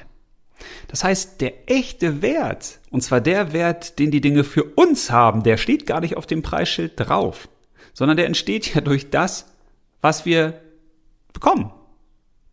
Das 0.87 1.03
heißt, 1.03 1.41
der 1.41 1.69
echte 1.69 2.21
Wert, 2.21 2.79
und 2.89 3.01
zwar 3.01 3.21
der 3.21 3.53
Wert, 3.53 3.99
den 3.99 4.11
die 4.11 4.21
Dinge 4.21 4.43
für 4.43 4.63
uns 4.63 5.11
haben, 5.11 5.43
der 5.43 5.57
steht 5.57 5.85
gar 5.85 6.01
nicht 6.01 6.17
auf 6.17 6.25
dem 6.25 6.41
Preisschild 6.41 6.93
drauf, 6.95 7.47
sondern 7.93 8.17
der 8.17 8.25
entsteht 8.25 8.73
ja 8.73 8.81
durch 8.81 9.09
das, 9.09 9.45
was 10.01 10.25
wir 10.25 10.61
bekommen. 11.33 11.71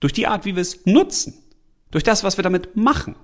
Durch 0.01 0.13
die 0.13 0.27
Art, 0.27 0.45
wie 0.45 0.55
wir 0.55 0.63
es 0.63 0.85
nutzen. 0.85 1.35
Durch 1.91 2.05
das, 2.05 2.25
was 2.25 2.37
wir 2.37 2.43
damit 2.43 2.77
machen. 2.77 3.17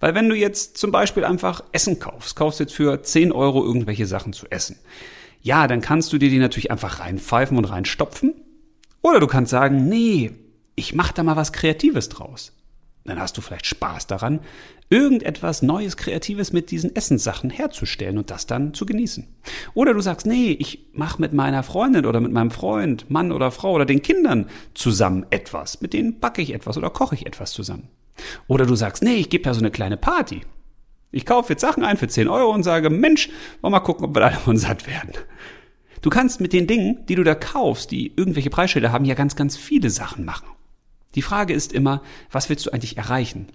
Weil 0.00 0.14
wenn 0.14 0.28
du 0.28 0.34
jetzt 0.34 0.78
zum 0.78 0.90
Beispiel 0.90 1.24
einfach 1.24 1.62
Essen 1.72 1.98
kaufst, 1.98 2.36
kaufst 2.36 2.60
jetzt 2.60 2.74
für 2.74 3.02
10 3.02 3.32
Euro 3.32 3.64
irgendwelche 3.64 4.06
Sachen 4.06 4.32
zu 4.32 4.46
essen. 4.50 4.78
Ja, 5.42 5.66
dann 5.66 5.80
kannst 5.80 6.12
du 6.12 6.18
dir 6.18 6.30
die 6.30 6.38
natürlich 6.38 6.70
einfach 6.70 7.00
reinpfeifen 7.00 7.56
und 7.56 7.64
reinstopfen. 7.64 8.34
Oder 9.02 9.20
du 9.20 9.26
kannst 9.26 9.50
sagen, 9.50 9.88
nee, 9.88 10.32
ich 10.78 10.94
mache 10.94 11.12
da 11.14 11.22
mal 11.22 11.36
was 11.36 11.52
Kreatives 11.52 12.08
draus. 12.08 12.52
Dann 13.04 13.18
hast 13.18 13.36
du 13.36 13.40
vielleicht 13.40 13.66
Spaß 13.66 14.06
daran, 14.06 14.40
irgendetwas 14.90 15.62
Neues, 15.62 15.96
Kreatives 15.96 16.52
mit 16.52 16.70
diesen 16.70 16.94
Essenssachen 16.94 17.48
herzustellen 17.48 18.18
und 18.18 18.30
das 18.30 18.46
dann 18.46 18.74
zu 18.74 18.84
genießen. 18.84 19.26
Oder 19.74 19.94
du 19.94 20.00
sagst, 20.00 20.26
nee, 20.26 20.52
ich 20.52 20.90
mache 20.92 21.20
mit 21.20 21.32
meiner 21.32 21.62
Freundin 21.62 22.04
oder 22.04 22.20
mit 22.20 22.32
meinem 22.32 22.50
Freund, 22.50 23.10
Mann 23.10 23.32
oder 23.32 23.50
Frau 23.50 23.72
oder 23.72 23.86
den 23.86 24.02
Kindern 24.02 24.48
zusammen 24.74 25.26
etwas. 25.30 25.80
Mit 25.80 25.94
denen 25.94 26.20
backe 26.20 26.42
ich 26.42 26.52
etwas 26.52 26.76
oder 26.76 26.90
koche 26.90 27.14
ich 27.14 27.26
etwas 27.26 27.52
zusammen. 27.52 27.88
Oder 28.46 28.66
du 28.66 28.76
sagst, 28.76 29.02
nee, 29.02 29.16
ich 29.16 29.30
gebe 29.30 29.44
da 29.44 29.54
so 29.54 29.60
eine 29.60 29.70
kleine 29.70 29.96
Party. 29.96 30.42
Ich 31.10 31.24
kaufe 31.24 31.54
jetzt 31.54 31.62
Sachen 31.62 31.84
ein 31.84 31.96
für 31.96 32.08
10 32.08 32.28
Euro 32.28 32.52
und 32.52 32.62
sage, 32.62 32.90
Mensch, 32.90 33.28
wollen 33.62 33.72
wir 33.72 33.78
mal 33.78 33.80
gucken, 33.80 34.04
ob 34.04 34.14
wir 34.14 34.24
alle 34.24 34.36
von 34.36 34.58
satt 34.58 34.86
werden. 34.86 35.12
Du 36.02 36.10
kannst 36.10 36.40
mit 36.40 36.52
den 36.52 36.66
Dingen, 36.66 37.06
die 37.06 37.14
du 37.14 37.24
da 37.24 37.34
kaufst, 37.34 37.90
die 37.90 38.12
irgendwelche 38.14 38.50
Preisschilder 38.50 38.92
haben, 38.92 39.06
ja 39.06 39.14
ganz, 39.14 39.34
ganz 39.34 39.56
viele 39.56 39.88
Sachen 39.88 40.24
machen. 40.24 40.46
Die 41.14 41.22
Frage 41.22 41.54
ist 41.54 41.72
immer, 41.72 42.02
was 42.30 42.48
willst 42.48 42.66
du 42.66 42.70
eigentlich 42.70 42.96
erreichen? 42.96 43.48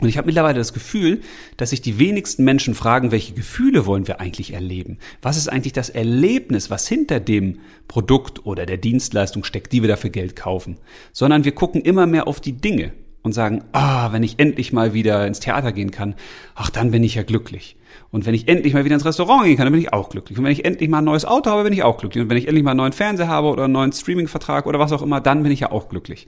Und 0.00 0.08
ich 0.08 0.18
habe 0.18 0.26
mittlerweile 0.26 0.58
das 0.58 0.74
Gefühl, 0.74 1.22
dass 1.56 1.70
sich 1.70 1.80
die 1.80 1.98
wenigsten 1.98 2.44
Menschen 2.44 2.74
fragen, 2.74 3.12
welche 3.12 3.32
Gefühle 3.32 3.86
wollen 3.86 4.06
wir 4.06 4.20
eigentlich 4.20 4.52
erleben? 4.52 4.98
Was 5.22 5.38
ist 5.38 5.48
eigentlich 5.48 5.72
das 5.72 5.88
Erlebnis, 5.88 6.68
was 6.68 6.86
hinter 6.86 7.18
dem 7.18 7.60
Produkt 7.88 8.44
oder 8.44 8.66
der 8.66 8.76
Dienstleistung 8.76 9.42
steckt, 9.42 9.72
die 9.72 9.80
wir 9.80 9.88
dafür 9.88 10.10
Geld 10.10 10.36
kaufen? 10.36 10.76
Sondern 11.12 11.44
wir 11.44 11.52
gucken 11.52 11.80
immer 11.80 12.06
mehr 12.06 12.28
auf 12.28 12.42
die 12.42 12.52
Dinge 12.52 12.92
und 13.22 13.32
sagen, 13.32 13.64
ah, 13.72 14.12
wenn 14.12 14.22
ich 14.22 14.38
endlich 14.38 14.72
mal 14.72 14.92
wieder 14.92 15.26
ins 15.26 15.40
Theater 15.40 15.72
gehen 15.72 15.90
kann, 15.90 16.14
ach, 16.54 16.68
dann 16.68 16.90
bin 16.90 17.02
ich 17.02 17.14
ja 17.14 17.22
glücklich. 17.22 17.76
Und 18.16 18.24
wenn 18.24 18.32
ich 18.32 18.48
endlich 18.48 18.72
mal 18.72 18.82
wieder 18.86 18.94
ins 18.94 19.04
Restaurant 19.04 19.44
gehen 19.44 19.58
kann, 19.58 19.66
dann 19.66 19.74
bin 19.74 19.82
ich 19.82 19.92
auch 19.92 20.08
glücklich. 20.08 20.38
Und 20.38 20.44
wenn 20.46 20.50
ich 20.50 20.64
endlich 20.64 20.88
mal 20.88 21.00
ein 21.00 21.04
neues 21.04 21.26
Auto 21.26 21.50
habe, 21.50 21.64
bin 21.64 21.74
ich 21.74 21.82
auch 21.82 21.98
glücklich. 21.98 22.22
Und 22.22 22.30
wenn 22.30 22.38
ich 22.38 22.48
endlich 22.48 22.64
mal 22.64 22.70
einen 22.70 22.78
neuen 22.78 22.94
Fernseher 22.94 23.28
habe 23.28 23.48
oder 23.48 23.64
einen 23.64 23.74
neuen 23.74 23.92
Streaming-Vertrag 23.92 24.64
oder 24.64 24.78
was 24.78 24.90
auch 24.92 25.02
immer, 25.02 25.20
dann 25.20 25.42
bin 25.42 25.52
ich 25.52 25.60
ja 25.60 25.70
auch 25.70 25.90
glücklich. 25.90 26.26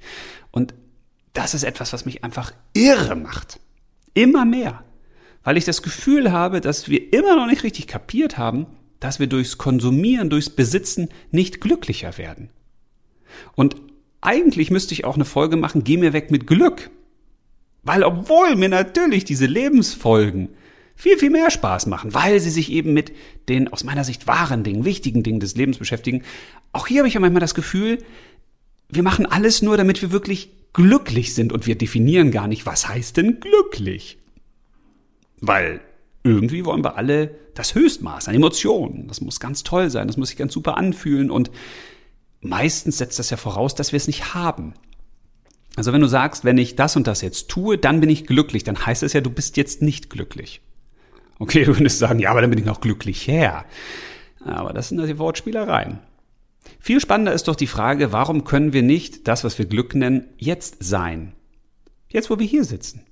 Und 0.51 0.75
das 1.33 1.55
ist 1.55 1.65
etwas, 1.65 1.95
was 1.95 2.05
mich 2.05 2.25
einfach 2.25 2.53
irre 2.75 3.17
macht. 3.17 3.59
Immer 4.13 4.45
mehr. 4.45 4.85
Weil 5.43 5.57
ich 5.57 5.65
das 5.65 5.81
Gefühl 5.81 6.31
habe, 6.31 6.61
dass 6.61 6.91
wir 6.91 7.11
immer 7.15 7.37
noch 7.37 7.47
nicht 7.47 7.63
richtig 7.63 7.87
kapiert 7.87 8.37
haben, 8.37 8.67
dass 9.01 9.19
wir 9.19 9.27
durchs 9.27 9.57
Konsumieren, 9.57 10.29
durchs 10.29 10.51
Besitzen 10.51 11.09
nicht 11.31 11.59
glücklicher 11.59 12.19
werden. 12.19 12.51
Und 13.55 13.77
eigentlich 14.21 14.71
müsste 14.71 14.93
ich 14.93 15.07
auch 15.07 15.15
eine 15.15 15.25
Folge 15.25 15.57
machen, 15.57 15.85
geh 15.85 15.97
mir 15.97 16.13
weg 16.13 16.31
mit 16.31 16.47
Glück. 16.47 16.91
Weil 17.83 18.03
obwohl 18.03 18.57
mir 18.57 18.69
natürlich 18.69 19.25
diese 19.25 19.47
Lebensfolgen 19.47 20.51
viel, 20.99 21.17
viel 21.17 21.31
mehr 21.31 21.51
Spaß 21.51 21.87
machen, 21.87 22.13
weil 22.13 22.41
sie 22.41 22.51
sich 22.51 22.73
eben 22.73 22.93
mit 22.93 23.13
den 23.49 23.73
aus 23.73 23.85
meiner 23.85 24.03
Sicht 24.03 24.27
wahren 24.27 24.65
Dingen, 24.65 24.85
wichtigen 24.85 25.23
Dingen 25.23 25.39
des 25.39 25.55
Lebens 25.55 25.79
beschäftigen. 25.79 26.25
Auch 26.73 26.89
hier 26.89 26.99
habe 26.99 27.09
ich 27.09 27.15
ja 27.15 27.21
manchmal 27.21 27.41
das 27.41 27.55
Gefühl, 27.55 27.99
wir 28.89 29.05
machen 29.05 29.25
alles 29.25 29.63
nur, 29.63 29.77
damit 29.77 30.03
wir 30.03 30.11
wirklich 30.11 30.51
glücklich 30.73 31.37
sind 31.37 31.53
und 31.53 31.69
wir 31.69 31.79
definieren 31.79 32.33
gar 32.33 32.49
nicht, 32.49 32.67
was 32.67 32.89
heißt 32.89 33.17
denn 33.17 33.39
glücklich. 33.39 34.19
Weil 35.41 35.81
irgendwie 36.25 36.65
wollen 36.65 36.83
wir 36.83 36.97
alle 36.97 37.31
das 37.55 37.77
Höchstmaß 37.77 38.27
an 38.27 38.35
Emotionen. 38.35 39.07
Das 39.07 39.21
muss 39.21 39.39
ganz 39.39 39.63
toll 39.63 39.91
sein, 39.91 40.09
das 40.09 40.17
muss 40.17 40.31
sich 40.31 40.37
ganz 40.37 40.53
super 40.53 40.77
anfühlen 40.77 41.31
und 41.31 41.53
meistens 42.41 42.99
setzt 42.99 43.21
das 43.21 43.31
ja 43.31 43.37
voraus, 43.37 43.77
dass 43.77 43.93
wir 43.93 43.99
es 43.99 44.09
nicht 44.09 44.35
haben. 44.35 44.75
Also 45.77 45.93
wenn 45.93 46.01
du 46.01 46.09
sagst, 46.09 46.45
wenn 46.45 46.59
ich 46.59 46.75
das 46.75 46.97
und 46.97 47.07
das 47.07 47.21
jetzt 47.21 47.49
tue, 47.49 47.79
dann 47.79 48.01
bin 48.01 48.11
ich 48.11 48.27
glücklich, 48.27 48.65
dann 48.65 48.85
heißt 48.85 49.05
es 49.05 49.13
ja, 49.13 49.21
du 49.21 49.31
bist 49.31 49.57
jetzt 49.57 49.81
nicht 49.81 50.11
glücklich. 50.11 50.61
Okay, 51.39 51.65
du 51.67 51.73
könntest 51.73 51.99
sagen, 51.99 52.19
ja, 52.19 52.31
aber 52.31 52.41
dann 52.41 52.51
bin 52.51 52.59
ich 52.59 52.65
noch 52.65 52.81
glücklich 52.81 53.27
her. 53.27 53.65
Aber 54.45 54.73
das 54.73 54.89
sind 54.89 55.05
die 55.05 55.19
Wortspielereien. 55.19 55.99
Viel 56.81 57.01
spannender 57.01 57.33
ist 57.33 57.49
doch 57.49 57.57
die 57.57 57.67
Frage, 57.67 58.13
warum 58.13 58.45
können 58.45 58.73
wir 58.73 58.83
nicht 58.83 59.27
das, 59.29 59.45
was 59.45 59.59
wir 59.59 59.67
Glück 59.67 59.95
nennen, 59.95 60.29
jetzt 60.37 60.77
sein? 60.81 61.33
Jetzt, 62.09 62.31
wo 62.31 62.39
wir 62.39 62.47
hier 62.47 62.65
sitzen. 62.65 63.03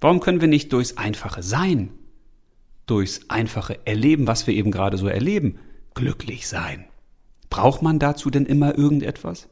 Warum 0.00 0.20
können 0.20 0.40
wir 0.40 0.48
nicht 0.48 0.72
durchs 0.72 0.96
einfache 0.96 1.42
Sein, 1.42 1.90
durchs 2.86 3.30
einfache 3.30 3.78
Erleben, 3.86 4.26
was 4.26 4.46
wir 4.46 4.54
eben 4.54 4.70
gerade 4.70 4.96
so 4.96 5.08
erleben, 5.08 5.58
glücklich 5.94 6.46
sein? 6.46 6.84
Braucht 7.48 7.82
man 7.82 7.98
dazu 7.98 8.30
denn 8.30 8.46
immer 8.46 8.76
irgendetwas? 8.76 9.48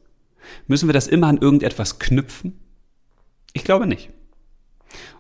Müssen 0.66 0.88
wir 0.88 0.92
das 0.92 1.06
immer 1.06 1.28
an 1.28 1.38
irgendetwas 1.38 1.98
knüpfen? 1.98 2.58
Ich 3.52 3.64
glaube 3.64 3.86
nicht. 3.86 4.10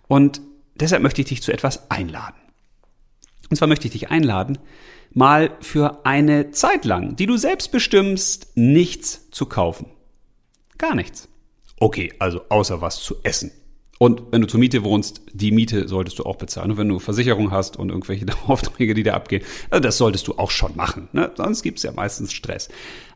Und 0.08 0.40
deshalb 0.74 1.02
möchte 1.02 1.22
ich 1.22 1.28
dich 1.28 1.42
zu 1.42 1.52
etwas 1.52 1.90
einladen. 1.90 2.41
Und 3.52 3.56
zwar 3.56 3.68
möchte 3.68 3.86
ich 3.86 3.92
dich 3.92 4.10
einladen, 4.10 4.56
mal 5.12 5.58
für 5.60 6.06
eine 6.06 6.52
Zeit 6.52 6.86
lang, 6.86 7.16
die 7.16 7.26
du 7.26 7.36
selbst 7.36 7.70
bestimmst, 7.70 8.46
nichts 8.54 9.30
zu 9.30 9.44
kaufen. 9.44 9.90
Gar 10.78 10.94
nichts. 10.94 11.28
Okay, 11.78 12.14
also 12.18 12.40
außer 12.48 12.80
was 12.80 13.02
zu 13.02 13.16
essen. 13.24 13.50
Und 13.98 14.22
wenn 14.30 14.40
du 14.40 14.46
zur 14.46 14.58
Miete 14.58 14.84
wohnst, 14.84 15.20
die 15.34 15.52
Miete 15.52 15.86
solltest 15.86 16.18
du 16.18 16.22
auch 16.22 16.36
bezahlen. 16.36 16.70
Und 16.70 16.76
wenn 16.78 16.88
du 16.88 16.98
Versicherung 16.98 17.50
hast 17.50 17.76
und 17.76 17.90
irgendwelche 17.90 18.24
Aufträge, 18.46 18.94
die 18.94 19.02
da 19.02 19.12
abgehen, 19.12 19.44
also 19.68 19.82
das 19.82 19.98
solltest 19.98 20.28
du 20.28 20.38
auch 20.38 20.50
schon 20.50 20.74
machen. 20.74 21.10
Ne? 21.12 21.30
Sonst 21.34 21.62
gibt's 21.62 21.82
ja 21.82 21.92
meistens 21.92 22.32
Stress. 22.32 22.70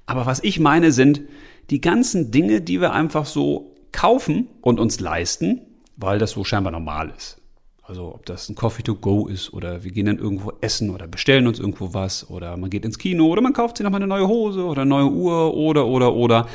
Aber 0.04 0.26
was 0.26 0.44
ich 0.44 0.60
meine 0.60 0.92
sind 0.92 1.22
die 1.70 1.80
ganzen 1.80 2.30
Dinge, 2.30 2.60
die 2.60 2.82
wir 2.82 2.92
einfach 2.92 3.24
so 3.24 3.74
kaufen 3.90 4.48
und 4.60 4.80
uns 4.80 5.00
leisten, 5.00 5.62
weil 5.96 6.18
das 6.18 6.32
so 6.32 6.44
scheinbar 6.44 6.72
normal 6.72 7.10
ist. 7.16 7.40
Also 7.88 8.12
ob 8.12 8.26
das 8.26 8.48
ein 8.48 8.56
Coffee 8.56 8.82
to 8.82 8.96
go 8.96 9.28
ist 9.28 9.52
oder 9.52 9.84
wir 9.84 9.92
gehen 9.92 10.06
dann 10.06 10.18
irgendwo 10.18 10.52
essen 10.60 10.90
oder 10.90 11.06
bestellen 11.06 11.46
uns 11.46 11.60
irgendwo 11.60 11.94
was 11.94 12.28
oder 12.28 12.56
man 12.56 12.68
geht 12.68 12.84
ins 12.84 12.98
Kino 12.98 13.26
oder 13.26 13.40
man 13.40 13.52
kauft 13.52 13.76
sich 13.76 13.84
nochmal 13.84 14.02
eine 14.02 14.08
neue 14.08 14.26
Hose 14.26 14.64
oder 14.64 14.82
eine 14.82 14.88
neue 14.88 15.08
Uhr 15.08 15.54
oder 15.54 15.86
oder 15.86 16.14
oder. 16.14 16.48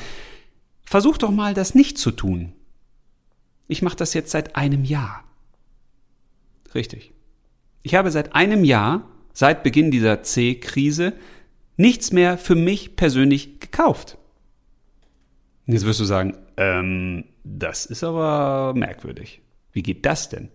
Versuch 0.83 1.17
doch 1.17 1.31
mal 1.31 1.53
das 1.53 1.73
nicht 1.73 1.97
zu 1.97 2.11
tun. 2.11 2.51
Ich 3.69 3.81
mache 3.81 3.95
das 3.95 4.13
jetzt 4.13 4.31
seit 4.31 4.57
einem 4.57 4.83
Jahr. 4.83 5.23
Richtig. 6.75 7.13
Ich 7.81 7.95
habe 7.95 8.11
seit 8.11 8.35
einem 8.35 8.65
Jahr, 8.65 9.07
seit 9.31 9.63
Beginn 9.63 9.89
dieser 9.89 10.23
C-Krise, 10.23 11.13
nichts 11.77 12.11
mehr 12.11 12.37
für 12.37 12.55
mich 12.55 12.97
persönlich 12.97 13.61
gekauft. 13.61 14.17
Jetzt 15.65 15.85
wirst 15.85 16.01
du 16.01 16.05
sagen, 16.05 16.37
ähm, 16.57 17.23
das 17.45 17.85
ist 17.85 18.03
aber 18.03 18.73
merkwürdig. 18.75 19.41
Wie 19.71 19.83
geht 19.83 20.05
das 20.05 20.27
denn? 20.27 20.49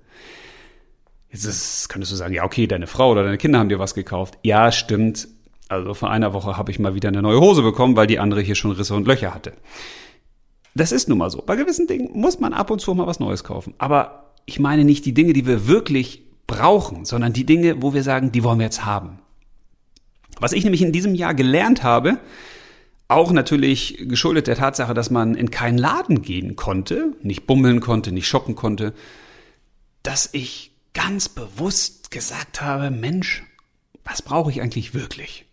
Jetzt 1.30 1.45
ist, 1.45 1.88
könntest 1.88 2.12
du 2.12 2.16
sagen, 2.16 2.35
ja, 2.35 2.45
okay, 2.45 2.66
deine 2.66 2.87
Frau 2.87 3.11
oder 3.11 3.25
deine 3.25 3.38
Kinder 3.38 3.59
haben 3.59 3.68
dir 3.68 3.78
was 3.78 3.95
gekauft. 3.95 4.38
Ja, 4.42 4.73
stimmt. 4.73 5.28
Also 5.68 5.95
vor 5.95 6.11
einer 6.11 6.33
Woche 6.33 6.56
habe 6.56 6.71
ich 6.71 6.78
mal 6.78 6.95
wieder 6.95 7.09
eine 7.09 7.23
neue 7.23 7.40
Hose 7.40 7.62
bekommen, 7.62 7.97
weil 7.97 8.06
die 8.06 8.18
andere 8.18 8.40
hier 8.40 8.54
schon 8.54 8.71
Risse 8.71 8.95
und 8.95 9.06
Löcher 9.06 9.35
hatte. 9.35 9.52
Das 10.75 10.92
ist 10.92 11.09
nun 11.09 11.18
mal 11.18 11.30
so. 11.30 11.42
Bei 11.45 11.56
gewissen 11.56 11.87
Dingen 11.87 12.11
muss 12.12 12.38
man 12.38 12.52
ab 12.52 12.71
und 12.71 12.80
zu 12.80 12.95
mal 12.95 13.06
was 13.06 13.18
Neues 13.18 13.45
kaufen. 13.45 13.75
Aber 13.78 14.33
ich 14.45 14.61
meine 14.61 14.85
nicht 14.85 15.04
die 15.06 15.14
Dinge, 15.14 15.33
die 15.33 15.47
wir 15.47 15.66
wirklich 15.66 16.23
brauchen, 16.47 17.04
sondern 17.04 17.33
die 17.33 17.45
Dinge, 17.45 17.83
wo 17.83 17.95
wir 17.95 18.02
sagen, 18.02 18.30
die 18.30 18.45
wollen 18.45 18.59
wir 18.59 18.66
jetzt 18.66 18.85
haben. 18.85 19.18
Was 20.38 20.52
ich 20.52 20.64
nämlich 20.64 20.83
in 20.83 20.92
diesem 20.92 21.14
Jahr 21.14 21.35
gelernt 21.35 21.83
habe, 21.83 22.18
auch 23.09 23.33
natürlich 23.33 24.04
geschuldet 24.09 24.47
der 24.47 24.56
Tatsache, 24.56 24.95
dass 24.95 25.11
man 25.11 25.35
in 25.35 25.50
keinen 25.50 25.78
Laden 25.78 26.23
gehen 26.23 26.56
konnte, 26.56 27.14
nicht 27.23 27.47
bummeln 27.47 27.80
konnte, 27.80 28.12
nicht 28.12 28.28
shoppen 28.28 28.54
konnte, 28.54 28.92
dass 30.02 30.28
ich 30.33 30.75
ganz 30.97 31.29
bewusst 31.29 32.11
gesagt 32.11 32.62
habe, 32.62 32.91
Mensch, 32.91 33.43
was 34.03 34.23
brauche 34.23 34.50
ich 34.50 34.62
eigentlich 34.62 34.95
wirklich? 34.95 35.45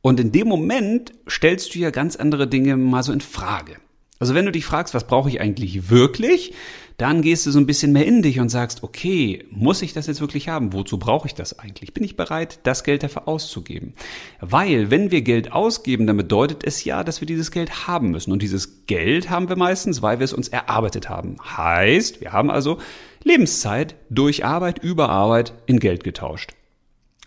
Und 0.00 0.18
in 0.18 0.32
dem 0.32 0.48
Moment 0.48 1.12
stellst 1.30 1.74
du 1.74 1.78
ja 1.78 1.90
ganz 1.90 2.16
andere 2.16 2.48
Dinge 2.48 2.76
mal 2.76 3.04
so 3.04 3.12
in 3.12 3.20
Frage. 3.20 3.76
Also 4.18 4.34
wenn 4.34 4.44
du 4.44 4.50
dich 4.50 4.64
fragst, 4.64 4.94
was 4.94 5.06
brauche 5.06 5.28
ich 5.28 5.40
eigentlich 5.40 5.90
wirklich, 5.90 6.54
dann 6.96 7.22
gehst 7.22 7.46
du 7.46 7.50
so 7.50 7.58
ein 7.58 7.66
bisschen 7.66 7.92
mehr 7.92 8.06
in 8.06 8.22
dich 8.22 8.40
und 8.40 8.48
sagst, 8.48 8.82
okay, 8.82 9.44
muss 9.50 9.82
ich 9.82 9.92
das 9.92 10.06
jetzt 10.06 10.20
wirklich 10.20 10.48
haben? 10.48 10.72
Wozu 10.72 10.98
brauche 10.98 11.26
ich 11.26 11.34
das 11.34 11.58
eigentlich? 11.58 11.94
Bin 11.94 12.04
ich 12.04 12.16
bereit, 12.16 12.60
das 12.64 12.84
Geld 12.84 13.02
dafür 13.02 13.28
auszugeben? 13.28 13.94
Weil, 14.40 14.90
wenn 14.90 15.10
wir 15.10 15.22
Geld 15.22 15.52
ausgeben, 15.52 16.06
dann 16.06 16.16
bedeutet 16.16 16.64
es 16.64 16.84
ja, 16.84 17.04
dass 17.04 17.20
wir 17.20 17.26
dieses 17.26 17.50
Geld 17.50 17.86
haben 17.86 18.10
müssen. 18.10 18.32
Und 18.32 18.42
dieses 18.42 18.86
Geld 18.86 19.30
haben 19.30 19.48
wir 19.48 19.56
meistens, 19.56 20.02
weil 20.02 20.18
wir 20.18 20.24
es 20.24 20.32
uns 20.32 20.48
erarbeitet 20.48 21.08
haben. 21.08 21.36
Heißt, 21.56 22.20
wir 22.20 22.32
haben 22.32 22.50
also 22.50 22.78
Lebenszeit 23.24 23.94
durch 24.10 24.44
Arbeit, 24.44 24.82
über 24.82 25.08
Arbeit 25.08 25.54
in 25.66 25.78
Geld 25.80 26.04
getauscht. 26.04 26.52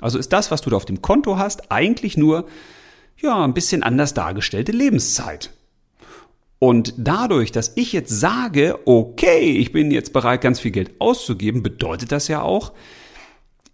Also 0.01 0.19
ist 0.19 0.33
das, 0.33 0.51
was 0.51 0.61
du 0.61 0.69
da 0.69 0.75
auf 0.75 0.85
dem 0.85 1.01
Konto 1.01 1.37
hast, 1.37 1.71
eigentlich 1.71 2.17
nur, 2.17 2.47
ja, 3.17 3.43
ein 3.43 3.53
bisschen 3.53 3.81
anders 3.81 4.13
dargestellte 4.13 4.71
Lebenszeit. 4.71 5.51
Und 6.65 6.95
dadurch, 6.97 7.51
dass 7.51 7.73
ich 7.75 7.93
jetzt 7.93 8.09
sage, 8.09 8.79
okay, 8.85 9.51
ich 9.51 9.71
bin 9.71 9.91
jetzt 9.91 10.13
bereit, 10.13 10.41
ganz 10.41 10.59
viel 10.59 10.71
Geld 10.71 10.93
auszugeben, 10.97 11.61
bedeutet 11.61 12.11
das 12.11 12.27
ja 12.27 12.41
auch, 12.41 12.73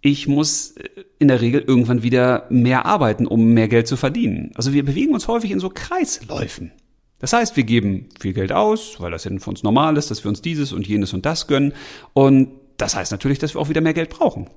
ich 0.02 0.28
muss 0.28 0.72
äh, 0.72 0.90
in 1.18 1.28
der 1.28 1.40
Regel 1.40 1.62
irgendwann 1.62 2.02
wieder 2.02 2.46
mehr 2.50 2.84
arbeiten, 2.84 3.26
um 3.26 3.54
mehr 3.54 3.68
Geld 3.68 3.88
zu 3.88 3.96
verdienen. 3.96 4.52
Also 4.56 4.74
wir 4.74 4.84
bewegen 4.84 5.14
uns 5.14 5.26
häufig 5.26 5.52
in 5.52 5.58
so 5.58 5.70
Kreisläufen. 5.70 6.70
Das 7.18 7.32
heißt, 7.32 7.56
wir 7.56 7.64
geben 7.64 8.10
viel 8.20 8.34
Geld 8.34 8.52
aus, 8.52 8.96
weil 8.98 9.10
das 9.10 9.24
ja 9.24 9.30
für 9.38 9.48
uns 9.48 9.62
normal 9.62 9.96
ist, 9.96 10.10
dass 10.10 10.22
wir 10.22 10.28
uns 10.28 10.42
dieses 10.42 10.74
und 10.74 10.86
jenes 10.86 11.14
und 11.14 11.24
das 11.24 11.46
gönnen. 11.46 11.72
Und 12.12 12.50
das 12.76 12.94
heißt 12.94 13.10
natürlich, 13.10 13.38
dass 13.38 13.54
wir 13.54 13.60
auch 13.62 13.70
wieder 13.70 13.80
mehr 13.80 13.94
Geld 13.94 14.10
brauchen. 14.10 14.50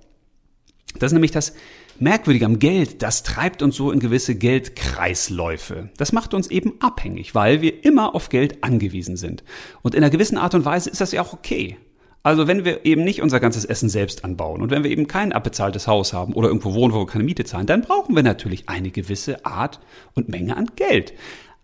Das 1.00 1.12
ist 1.12 1.14
nämlich 1.14 1.32
das 1.32 1.54
Merkwürdige 1.98 2.46
am 2.46 2.60
Geld, 2.60 3.02
das 3.02 3.24
treibt 3.24 3.62
uns 3.62 3.78
so 3.78 3.92
in 3.92 4.00
gewisse 4.00 4.36
Geldkreisläufe. 4.36 5.90
Das 5.98 6.12
macht 6.12 6.34
uns 6.34 6.48
eben 6.52 6.74
abhängig, 6.82 7.36
weil 7.36 7.62
wir 7.62 7.86
immer 7.86 8.16
auf 8.16 8.28
Geld 8.30 8.64
angewiesen 8.64 9.16
sind. 9.16 9.44
Und 9.82 9.96
in 9.96 10.04
einer 10.04 10.10
gewissen 10.10 10.38
Art 10.38 10.56
und 10.56 10.66
Weise 10.66 10.90
ist 10.90 11.00
das 11.00 11.14
ja 11.14 11.22
auch 11.22 11.32
okay. 11.32 11.78
Also 12.22 12.48
wenn 12.48 12.66
wir 12.66 12.86
eben 12.86 13.04
nicht 13.04 13.22
unser 13.22 13.40
ganzes 13.40 13.66
Essen 13.66 13.88
selbst 13.88 14.26
anbauen 14.26 14.62
und 14.62 14.72
wenn 14.72 14.84
wir 14.84 14.92
eben 14.92 15.08
kein 15.08 15.32
abbezahltes 15.32 15.88
Haus 15.88 16.12
haben 16.12 16.34
oder 16.34 16.48
irgendwo 16.48 16.74
wohnen, 16.74 16.94
wo 16.94 17.00
wir 17.00 17.06
keine 17.06 17.24
Miete 17.24 17.46
zahlen, 17.46 17.68
dann 17.68 17.82
brauchen 17.82 18.16
wir 18.16 18.24
natürlich 18.24 18.68
eine 18.68 18.90
gewisse 18.90 19.46
Art 19.46 19.80
und 20.16 20.28
Menge 20.28 20.58
an 20.58 20.72
Geld. 20.76 21.14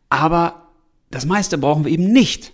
Aber 0.10 0.68
das 1.10 1.26
meiste 1.26 1.58
brauchen 1.58 1.84
wir 1.84 1.92
eben 1.92 2.14
nicht. 2.14 2.54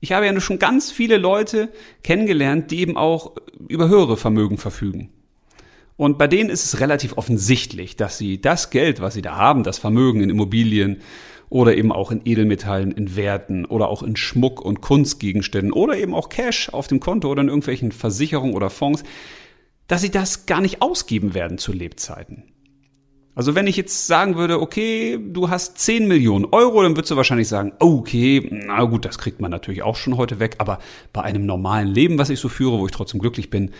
Ich 0.00 0.12
habe 0.12 0.26
ja 0.26 0.32
nur 0.32 0.40
schon 0.40 0.58
ganz 0.58 0.90
viele 0.90 1.16
Leute 1.16 1.70
kennengelernt, 2.02 2.70
die 2.70 2.80
eben 2.80 2.96
auch 2.96 3.36
über 3.68 3.88
höhere 3.88 4.16
Vermögen 4.16 4.58
verfügen. 4.58 5.10
Und 5.98 6.16
bei 6.16 6.28
denen 6.28 6.48
ist 6.48 6.64
es 6.64 6.78
relativ 6.78 7.18
offensichtlich, 7.18 7.96
dass 7.96 8.18
sie 8.18 8.40
das 8.40 8.70
Geld, 8.70 9.00
was 9.00 9.14
sie 9.14 9.22
da 9.22 9.34
haben, 9.34 9.64
das 9.64 9.78
Vermögen 9.78 10.20
in 10.20 10.30
Immobilien 10.30 10.98
oder 11.48 11.76
eben 11.76 11.90
auch 11.90 12.12
in 12.12 12.20
Edelmetallen, 12.24 12.92
in 12.92 13.16
Werten 13.16 13.64
oder 13.64 13.88
auch 13.88 14.04
in 14.04 14.14
Schmuck 14.14 14.60
und 14.60 14.80
Kunstgegenständen 14.80 15.72
oder 15.72 15.98
eben 15.98 16.14
auch 16.14 16.28
Cash 16.28 16.68
auf 16.68 16.86
dem 16.86 17.00
Konto 17.00 17.28
oder 17.28 17.42
in 17.42 17.48
irgendwelchen 17.48 17.90
Versicherungen 17.90 18.54
oder 18.54 18.70
Fonds, 18.70 19.02
dass 19.88 20.00
sie 20.00 20.12
das 20.12 20.46
gar 20.46 20.60
nicht 20.60 20.82
ausgeben 20.82 21.34
werden 21.34 21.58
zu 21.58 21.72
Lebzeiten. 21.72 22.44
Also 23.34 23.56
wenn 23.56 23.66
ich 23.66 23.76
jetzt 23.76 24.06
sagen 24.06 24.36
würde, 24.36 24.60
okay, 24.60 25.18
du 25.20 25.50
hast 25.50 25.78
10 25.78 26.06
Millionen 26.06 26.44
Euro, 26.44 26.80
dann 26.80 26.96
würdest 26.96 27.10
du 27.10 27.16
wahrscheinlich 27.16 27.48
sagen, 27.48 27.72
okay, 27.80 28.48
na 28.52 28.84
gut, 28.84 29.04
das 29.04 29.18
kriegt 29.18 29.40
man 29.40 29.50
natürlich 29.50 29.82
auch 29.82 29.96
schon 29.96 30.16
heute 30.16 30.38
weg, 30.38 30.54
aber 30.58 30.78
bei 31.12 31.22
einem 31.22 31.44
normalen 31.44 31.88
Leben, 31.88 32.18
was 32.18 32.30
ich 32.30 32.38
so 32.38 32.48
führe, 32.48 32.78
wo 32.78 32.86
ich 32.86 32.92
trotzdem 32.92 33.18
glücklich 33.18 33.50
bin, 33.50 33.72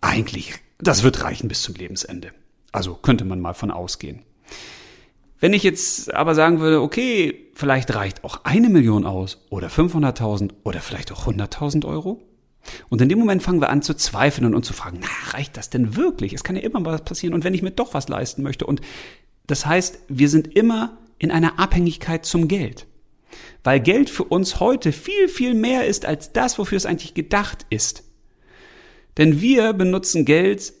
eigentlich 0.00 0.54
das 0.78 1.02
wird 1.02 1.22
reichen 1.22 1.48
bis 1.48 1.62
zum 1.62 1.74
Lebensende. 1.74 2.32
Also 2.72 2.94
könnte 2.94 3.24
man 3.24 3.40
mal 3.40 3.54
von 3.54 3.70
ausgehen. 3.70 4.22
Wenn 5.40 5.52
ich 5.52 5.62
jetzt 5.62 6.12
aber 6.14 6.34
sagen 6.34 6.60
würde, 6.60 6.80
okay, 6.80 7.50
vielleicht 7.54 7.94
reicht 7.94 8.24
auch 8.24 8.44
eine 8.44 8.68
Million 8.68 9.06
aus 9.06 9.44
oder 9.50 9.68
500.000 9.68 10.50
oder 10.64 10.80
vielleicht 10.80 11.12
auch 11.12 11.26
100.000 11.26 11.86
Euro. 11.86 12.22
Und 12.88 13.00
in 13.00 13.08
dem 13.08 13.18
Moment 13.18 13.42
fangen 13.42 13.60
wir 13.60 13.70
an 13.70 13.82
zu 13.82 13.94
zweifeln 13.94 14.52
und 14.52 14.64
zu 14.64 14.72
fragen, 14.72 14.98
na, 15.00 15.32
reicht 15.32 15.56
das 15.56 15.70
denn 15.70 15.96
wirklich? 15.96 16.32
Es 16.32 16.42
kann 16.42 16.56
ja 16.56 16.62
immer 16.62 16.84
was 16.84 17.04
passieren. 17.04 17.34
Und 17.34 17.44
wenn 17.44 17.54
ich 17.54 17.62
mir 17.62 17.70
doch 17.70 17.94
was 17.94 18.08
leisten 18.08 18.42
möchte. 18.42 18.66
Und 18.66 18.80
das 19.46 19.64
heißt, 19.64 20.00
wir 20.08 20.28
sind 20.28 20.54
immer 20.56 20.98
in 21.18 21.30
einer 21.30 21.58
Abhängigkeit 21.58 22.26
zum 22.26 22.48
Geld. 22.48 22.86
Weil 23.62 23.80
Geld 23.80 24.10
für 24.10 24.24
uns 24.24 24.60
heute 24.60 24.92
viel, 24.92 25.28
viel 25.28 25.54
mehr 25.54 25.86
ist 25.86 26.04
als 26.04 26.32
das, 26.32 26.58
wofür 26.58 26.76
es 26.76 26.86
eigentlich 26.86 27.14
gedacht 27.14 27.64
ist. 27.70 28.04
Denn 29.18 29.40
wir 29.40 29.72
benutzen 29.72 30.24
Geld, 30.24 30.72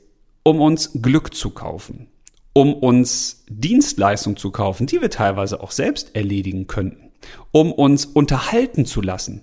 um 0.44 0.60
uns 0.60 1.02
Glück 1.02 1.34
zu 1.34 1.50
kaufen, 1.50 2.08
um 2.52 2.72
uns 2.72 3.44
Dienstleistungen 3.50 4.36
zu 4.36 4.50
kaufen, 4.50 4.86
die 4.86 5.02
wir 5.02 5.10
teilweise 5.10 5.60
auch 5.60 5.72
selbst 5.72 6.14
erledigen 6.14 6.66
könnten, 6.68 7.10
um 7.50 7.72
uns 7.72 8.06
unterhalten 8.06 8.86
zu 8.86 9.02
lassen. 9.02 9.42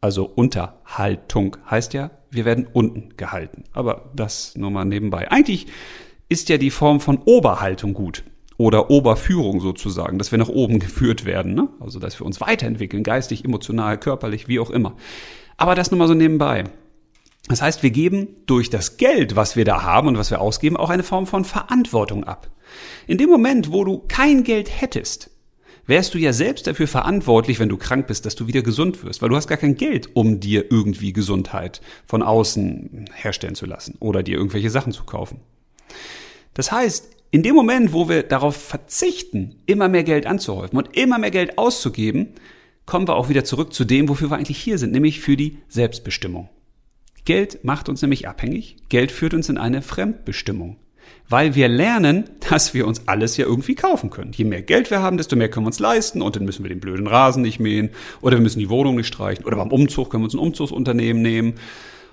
Also 0.00 0.24
Unterhaltung 0.26 1.56
heißt 1.68 1.94
ja, 1.94 2.10
wir 2.30 2.44
werden 2.44 2.68
unten 2.72 3.16
gehalten. 3.16 3.64
Aber 3.72 4.10
das 4.14 4.54
nur 4.56 4.70
mal 4.70 4.84
nebenbei. 4.84 5.30
Eigentlich 5.30 5.66
ist 6.28 6.48
ja 6.48 6.58
die 6.58 6.70
Form 6.70 7.00
von 7.00 7.18
Oberhaltung 7.24 7.94
gut 7.94 8.24
oder 8.58 8.90
Oberführung 8.90 9.60
sozusagen, 9.60 10.18
dass 10.18 10.30
wir 10.30 10.38
nach 10.38 10.48
oben 10.48 10.78
geführt 10.78 11.24
werden, 11.24 11.54
ne? 11.54 11.68
also 11.80 11.98
dass 11.98 12.20
wir 12.20 12.26
uns 12.26 12.40
weiterentwickeln, 12.40 13.02
geistig, 13.02 13.44
emotional, 13.44 13.98
körperlich, 13.98 14.48
wie 14.48 14.60
auch 14.60 14.70
immer. 14.70 14.96
Aber 15.56 15.74
das 15.74 15.90
nur 15.90 15.98
mal 15.98 16.08
so 16.08 16.14
nebenbei. 16.14 16.64
Das 17.48 17.62
heißt, 17.62 17.82
wir 17.82 17.90
geben 17.90 18.28
durch 18.46 18.70
das 18.70 18.96
Geld, 18.96 19.36
was 19.36 19.56
wir 19.56 19.64
da 19.64 19.82
haben 19.82 20.08
und 20.08 20.18
was 20.18 20.30
wir 20.30 20.40
ausgeben, 20.40 20.76
auch 20.76 20.90
eine 20.90 21.04
Form 21.04 21.26
von 21.26 21.44
Verantwortung 21.44 22.24
ab. 22.24 22.50
In 23.06 23.18
dem 23.18 23.30
Moment, 23.30 23.70
wo 23.70 23.84
du 23.84 24.02
kein 24.08 24.42
Geld 24.42 24.80
hättest, 24.80 25.30
wärst 25.86 26.14
du 26.14 26.18
ja 26.18 26.32
selbst 26.32 26.66
dafür 26.66 26.88
verantwortlich, 26.88 27.60
wenn 27.60 27.68
du 27.68 27.76
krank 27.76 28.08
bist, 28.08 28.26
dass 28.26 28.34
du 28.34 28.48
wieder 28.48 28.62
gesund 28.62 29.04
wirst, 29.04 29.22
weil 29.22 29.28
du 29.28 29.36
hast 29.36 29.46
gar 29.46 29.58
kein 29.58 29.76
Geld, 29.76 30.10
um 30.14 30.40
dir 30.40 30.70
irgendwie 30.70 31.12
Gesundheit 31.12 31.80
von 32.06 32.22
außen 32.22 33.10
herstellen 33.14 33.54
zu 33.54 33.66
lassen 33.66 33.96
oder 34.00 34.24
dir 34.24 34.36
irgendwelche 34.36 34.70
Sachen 34.70 34.92
zu 34.92 35.04
kaufen. 35.04 35.40
Das 36.54 36.72
heißt, 36.72 37.10
in 37.30 37.42
dem 37.42 37.54
Moment, 37.54 37.92
wo 37.92 38.08
wir 38.08 38.22
darauf 38.22 38.56
verzichten, 38.56 39.56
immer 39.66 39.88
mehr 39.88 40.04
Geld 40.04 40.26
anzuhäufen 40.26 40.78
und 40.78 40.96
immer 40.96 41.18
mehr 41.18 41.30
Geld 41.30 41.58
auszugeben, 41.58 42.28
kommen 42.86 43.06
wir 43.08 43.16
auch 43.16 43.28
wieder 43.28 43.44
zurück 43.44 43.72
zu 43.72 43.84
dem, 43.84 44.08
wofür 44.08 44.30
wir 44.30 44.36
eigentlich 44.36 44.58
hier 44.58 44.78
sind, 44.78 44.92
nämlich 44.92 45.20
für 45.20 45.36
die 45.36 45.58
Selbstbestimmung. 45.68 46.48
Geld 47.26 47.64
macht 47.64 47.90
uns 47.90 48.00
nämlich 48.00 48.26
abhängig. 48.26 48.76
Geld 48.88 49.12
führt 49.12 49.34
uns 49.34 49.48
in 49.48 49.58
eine 49.58 49.82
Fremdbestimmung. 49.82 50.76
Weil 51.28 51.56
wir 51.56 51.68
lernen, 51.68 52.24
dass 52.48 52.72
wir 52.72 52.86
uns 52.86 53.08
alles 53.08 53.36
ja 53.36 53.46
irgendwie 53.46 53.74
kaufen 53.74 54.10
können. 54.10 54.32
Je 54.32 54.44
mehr 54.44 54.62
Geld 54.62 54.90
wir 54.90 55.02
haben, 55.02 55.16
desto 55.16 55.34
mehr 55.36 55.50
können 55.50 55.66
wir 55.66 55.68
uns 55.68 55.80
leisten 55.80 56.22
und 56.22 56.36
dann 56.36 56.44
müssen 56.44 56.64
wir 56.64 56.68
den 56.68 56.80
blöden 56.80 57.08
Rasen 57.08 57.42
nicht 57.42 57.58
mähen 57.58 57.90
oder 58.22 58.36
wir 58.36 58.42
müssen 58.42 58.60
die 58.60 58.70
Wohnung 58.70 58.96
nicht 58.96 59.08
streichen 59.08 59.44
oder 59.44 59.56
beim 59.56 59.72
Umzug 59.72 60.10
können 60.10 60.22
wir 60.22 60.26
uns 60.26 60.34
ein 60.34 60.40
Umzugsunternehmen 60.40 61.20
nehmen. 61.20 61.54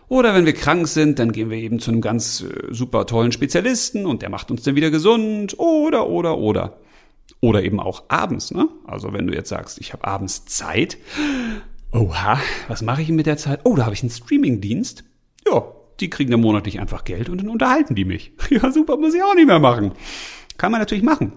Oder 0.10 0.34
wenn 0.34 0.46
wir 0.46 0.54
krank 0.54 0.88
sind, 0.88 1.20
dann 1.20 1.32
gehen 1.32 1.50
wir 1.50 1.58
eben 1.58 1.80
zu 1.80 1.92
einem 1.92 2.02
ganz 2.02 2.42
äh, 2.42 2.74
super 2.74 3.06
tollen 3.06 3.32
Spezialisten 3.32 4.06
und 4.06 4.22
der 4.22 4.30
macht 4.30 4.52
uns 4.52 4.64
dann 4.64 4.76
wieder 4.76 4.92
gesund. 4.92 5.58
Oder, 5.60 6.08
oder, 6.10 6.38
oder. 6.38 6.78
Oder 7.40 7.64
eben 7.64 7.80
auch 7.80 8.04
abends, 8.10 8.52
ne? 8.52 8.68
Also 8.86 9.14
wenn 9.14 9.28
du 9.28 9.34
jetzt 9.34 9.50
sagst, 9.50 9.80
ich 9.80 9.94
habe 9.94 10.06
abends 10.06 10.46
Zeit, 10.46 10.98
Oha, 11.94 12.40
was 12.68 12.82
mache 12.82 13.04
ich 13.04 13.10
mit 13.10 13.28
der 13.28 13.38
Zeit? 13.38 13.62
Oh, 13.64 13.76
da 13.76 13.86
habe 13.86 13.94
ich 13.94 14.02
einen 14.02 14.10
Streamingdienst. 14.10 15.04
Ja, 15.48 15.64
die 16.00 16.10
kriegen 16.10 16.32
dann 16.32 16.42
monatlich 16.42 16.80
einfach 16.80 17.04
Geld 17.04 17.30
und 17.30 17.38
dann 17.38 17.50
unterhalten 17.50 17.96
die 17.96 18.06
mich. 18.06 18.32
Ja, 18.50 18.72
super, 18.72 18.98
muss 18.98 19.14
ich 19.14 19.22
auch 19.22 19.36
nicht 19.36 19.48
mehr 19.48 19.60
machen. 19.60 19.92
Kann 20.58 20.72
man 20.72 20.82
natürlich 20.82 21.04
machen. 21.04 21.34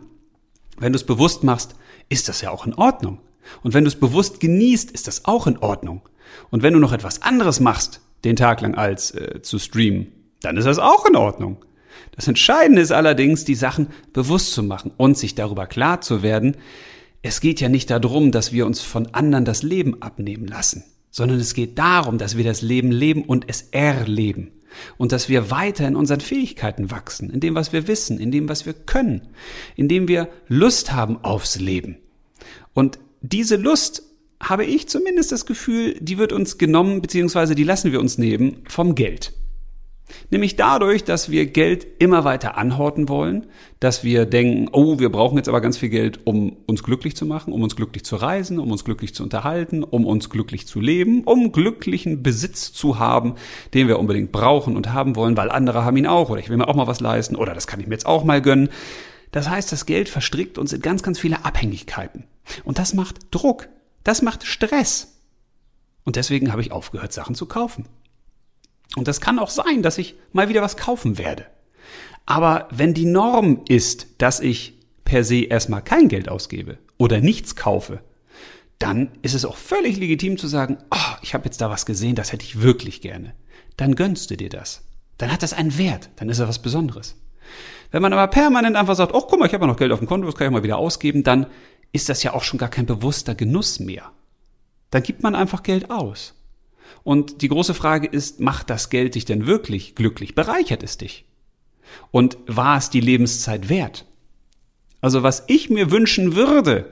Wenn 0.78 0.92
du 0.92 0.96
es 0.96 1.04
bewusst 1.04 1.44
machst, 1.44 1.76
ist 2.08 2.28
das 2.28 2.40
ja 2.40 2.50
auch 2.50 2.66
in 2.66 2.74
Ordnung. 2.74 3.20
Und 3.62 3.74
wenn 3.74 3.84
du 3.84 3.88
es 3.88 4.00
bewusst 4.00 4.40
genießt, 4.40 4.90
ist 4.90 5.06
das 5.06 5.26
auch 5.26 5.46
in 5.46 5.58
Ordnung. 5.58 6.08
Und 6.50 6.62
wenn 6.62 6.72
du 6.72 6.80
noch 6.80 6.92
etwas 6.92 7.22
anderes 7.22 7.60
machst, 7.60 8.00
den 8.24 8.36
Tag 8.36 8.60
lang 8.62 8.74
als 8.74 9.12
äh, 9.12 9.42
zu 9.42 9.58
streamen, 9.58 10.12
dann 10.40 10.56
ist 10.56 10.66
das 10.66 10.78
auch 10.78 11.06
in 11.06 11.16
Ordnung. 11.16 11.64
Das 12.12 12.28
Entscheidende 12.28 12.82
ist 12.82 12.92
allerdings, 12.92 13.44
die 13.44 13.54
Sachen 13.54 13.88
bewusst 14.12 14.52
zu 14.52 14.62
machen 14.62 14.90
und 14.96 15.18
sich 15.18 15.34
darüber 15.34 15.66
klar 15.66 16.00
zu 16.00 16.22
werden, 16.22 16.56
es 17.22 17.40
geht 17.40 17.60
ja 17.60 17.68
nicht 17.68 17.90
darum, 17.90 18.30
dass 18.32 18.52
wir 18.52 18.66
uns 18.66 18.80
von 18.80 19.06
anderen 19.14 19.44
das 19.44 19.62
Leben 19.62 20.02
abnehmen 20.02 20.46
lassen, 20.46 20.84
sondern 21.10 21.38
es 21.38 21.54
geht 21.54 21.78
darum, 21.78 22.18
dass 22.18 22.36
wir 22.36 22.44
das 22.44 22.62
Leben 22.62 22.90
leben 22.90 23.24
und 23.24 23.44
es 23.48 23.68
erleben. 23.70 24.52
Und 24.98 25.12
dass 25.12 25.30
wir 25.30 25.50
weiter 25.50 25.88
in 25.88 25.96
unseren 25.96 26.20
Fähigkeiten 26.20 26.90
wachsen, 26.90 27.30
in 27.30 27.40
dem, 27.40 27.54
was 27.54 27.72
wir 27.72 27.88
wissen, 27.88 28.20
in 28.20 28.30
dem, 28.30 28.48
was 28.48 28.66
wir 28.66 28.74
können, 28.74 29.22
in 29.74 29.88
dem 29.88 30.06
wir 30.06 30.28
Lust 30.48 30.92
haben 30.92 31.24
aufs 31.24 31.58
Leben. 31.58 31.96
Und 32.74 32.98
diese 33.22 33.56
Lust 33.56 34.02
habe 34.40 34.66
ich 34.66 34.86
zumindest 34.86 35.32
das 35.32 35.46
Gefühl, 35.46 35.96
die 36.00 36.18
wird 36.18 36.32
uns 36.32 36.58
genommen, 36.58 37.00
beziehungsweise 37.00 37.54
die 37.54 37.64
lassen 37.64 37.92
wir 37.92 38.00
uns 38.00 38.18
nehmen 38.18 38.58
vom 38.68 38.94
Geld. 38.94 39.32
Nämlich 40.30 40.56
dadurch, 40.56 41.04
dass 41.04 41.30
wir 41.30 41.46
Geld 41.46 41.86
immer 41.98 42.24
weiter 42.24 42.56
anhorten 42.56 43.08
wollen, 43.08 43.46
dass 43.80 44.04
wir 44.04 44.24
denken, 44.24 44.68
oh, 44.72 44.98
wir 44.98 45.10
brauchen 45.10 45.36
jetzt 45.36 45.48
aber 45.48 45.60
ganz 45.60 45.78
viel 45.78 45.88
Geld, 45.88 46.20
um 46.24 46.56
uns 46.66 46.82
glücklich 46.82 47.16
zu 47.16 47.26
machen, 47.26 47.52
um 47.52 47.62
uns 47.62 47.76
glücklich 47.76 48.04
zu 48.04 48.16
reisen, 48.16 48.58
um 48.58 48.70
uns 48.70 48.84
glücklich 48.84 49.14
zu 49.14 49.22
unterhalten, 49.22 49.82
um 49.82 50.06
uns 50.06 50.30
glücklich 50.30 50.66
zu 50.66 50.80
leben, 50.80 51.24
um 51.24 51.52
glücklichen 51.52 52.22
Besitz 52.22 52.72
zu 52.72 52.98
haben, 52.98 53.34
den 53.74 53.88
wir 53.88 53.98
unbedingt 53.98 54.32
brauchen 54.32 54.76
und 54.76 54.92
haben 54.92 55.16
wollen, 55.16 55.36
weil 55.36 55.50
andere 55.50 55.84
haben 55.84 55.96
ihn 55.96 56.06
auch 56.06 56.30
oder 56.30 56.40
ich 56.40 56.48
will 56.48 56.56
mir 56.56 56.68
auch 56.68 56.76
mal 56.76 56.86
was 56.86 57.00
leisten 57.00 57.36
oder 57.36 57.54
das 57.54 57.66
kann 57.66 57.80
ich 57.80 57.86
mir 57.86 57.94
jetzt 57.94 58.06
auch 58.06 58.24
mal 58.24 58.40
gönnen. 58.40 58.68
Das 59.32 59.48
heißt, 59.48 59.70
das 59.72 59.86
Geld 59.86 60.08
verstrickt 60.08 60.56
uns 60.56 60.72
in 60.72 60.80
ganz, 60.80 61.02
ganz 61.02 61.18
viele 61.18 61.44
Abhängigkeiten. 61.44 62.24
Und 62.64 62.78
das 62.78 62.94
macht 62.94 63.34
Druck. 63.34 63.68
Das 64.04 64.22
macht 64.22 64.44
Stress. 64.44 65.20
Und 66.04 66.16
deswegen 66.16 66.52
habe 66.52 66.62
ich 66.62 66.70
aufgehört, 66.70 67.12
Sachen 67.12 67.34
zu 67.34 67.46
kaufen. 67.46 67.86
Und 68.94 69.08
das 69.08 69.20
kann 69.20 69.38
auch 69.38 69.50
sein, 69.50 69.82
dass 69.82 69.98
ich 69.98 70.14
mal 70.32 70.48
wieder 70.48 70.62
was 70.62 70.76
kaufen 70.76 71.18
werde. 71.18 71.46
Aber 72.24 72.68
wenn 72.70 72.94
die 72.94 73.04
Norm 73.04 73.62
ist, 73.68 74.06
dass 74.18 74.40
ich 74.40 74.74
per 75.04 75.24
se 75.24 75.44
erstmal 75.44 75.82
kein 75.82 76.08
Geld 76.08 76.28
ausgebe 76.28 76.78
oder 76.98 77.20
nichts 77.20 77.56
kaufe, 77.56 78.00
dann 78.78 79.10
ist 79.22 79.34
es 79.34 79.44
auch 79.44 79.56
völlig 79.56 79.96
legitim 79.96 80.36
zu 80.36 80.48
sagen, 80.48 80.78
oh, 80.90 81.16
ich 81.22 81.34
habe 81.34 81.46
jetzt 81.46 81.60
da 81.60 81.70
was 81.70 81.86
gesehen, 81.86 82.14
das 82.14 82.32
hätte 82.32 82.44
ich 82.44 82.60
wirklich 82.60 83.00
gerne. 83.00 83.34
Dann 83.76 83.94
gönnst 83.94 84.30
du 84.30 84.36
dir 84.36 84.48
das. 84.50 84.82
Dann 85.18 85.32
hat 85.32 85.42
das 85.42 85.54
einen 85.54 85.78
Wert, 85.78 86.10
dann 86.16 86.28
ist 86.28 86.40
er 86.40 86.48
was 86.48 86.60
Besonderes. 86.60 87.16
Wenn 87.90 88.02
man 88.02 88.12
aber 88.12 88.26
permanent 88.26 88.76
einfach 88.76 88.96
sagt, 88.96 89.14
oh, 89.14 89.22
guck 89.22 89.38
mal, 89.38 89.46
ich 89.46 89.54
habe 89.54 89.64
ja 89.64 89.68
noch 89.68 89.78
Geld 89.78 89.92
auf 89.92 90.00
dem 90.00 90.08
Konto, 90.08 90.26
das 90.26 90.34
kann 90.34 90.48
ich 90.48 90.52
mal 90.52 90.62
wieder 90.62 90.76
ausgeben, 90.76 91.22
dann 91.22 91.46
ist 91.92 92.08
das 92.08 92.22
ja 92.22 92.34
auch 92.34 92.42
schon 92.42 92.58
gar 92.58 92.68
kein 92.68 92.84
bewusster 92.84 93.34
Genuss 93.34 93.80
mehr. 93.80 94.10
Dann 94.90 95.02
gibt 95.02 95.22
man 95.22 95.34
einfach 95.34 95.62
Geld 95.62 95.90
aus. 95.90 96.34
Und 97.02 97.42
die 97.42 97.48
große 97.48 97.74
Frage 97.74 98.06
ist, 98.06 98.40
macht 98.40 98.70
das 98.70 98.90
Geld 98.90 99.14
dich 99.14 99.24
denn 99.24 99.46
wirklich 99.46 99.94
glücklich? 99.94 100.34
Bereichert 100.34 100.82
es 100.82 100.98
dich? 100.98 101.24
Und 102.10 102.36
war 102.46 102.78
es 102.78 102.90
die 102.90 103.00
Lebenszeit 103.00 103.68
wert? 103.68 104.04
Also 105.00 105.22
was 105.22 105.44
ich 105.46 105.70
mir 105.70 105.90
wünschen 105.90 106.34
würde, 106.34 106.90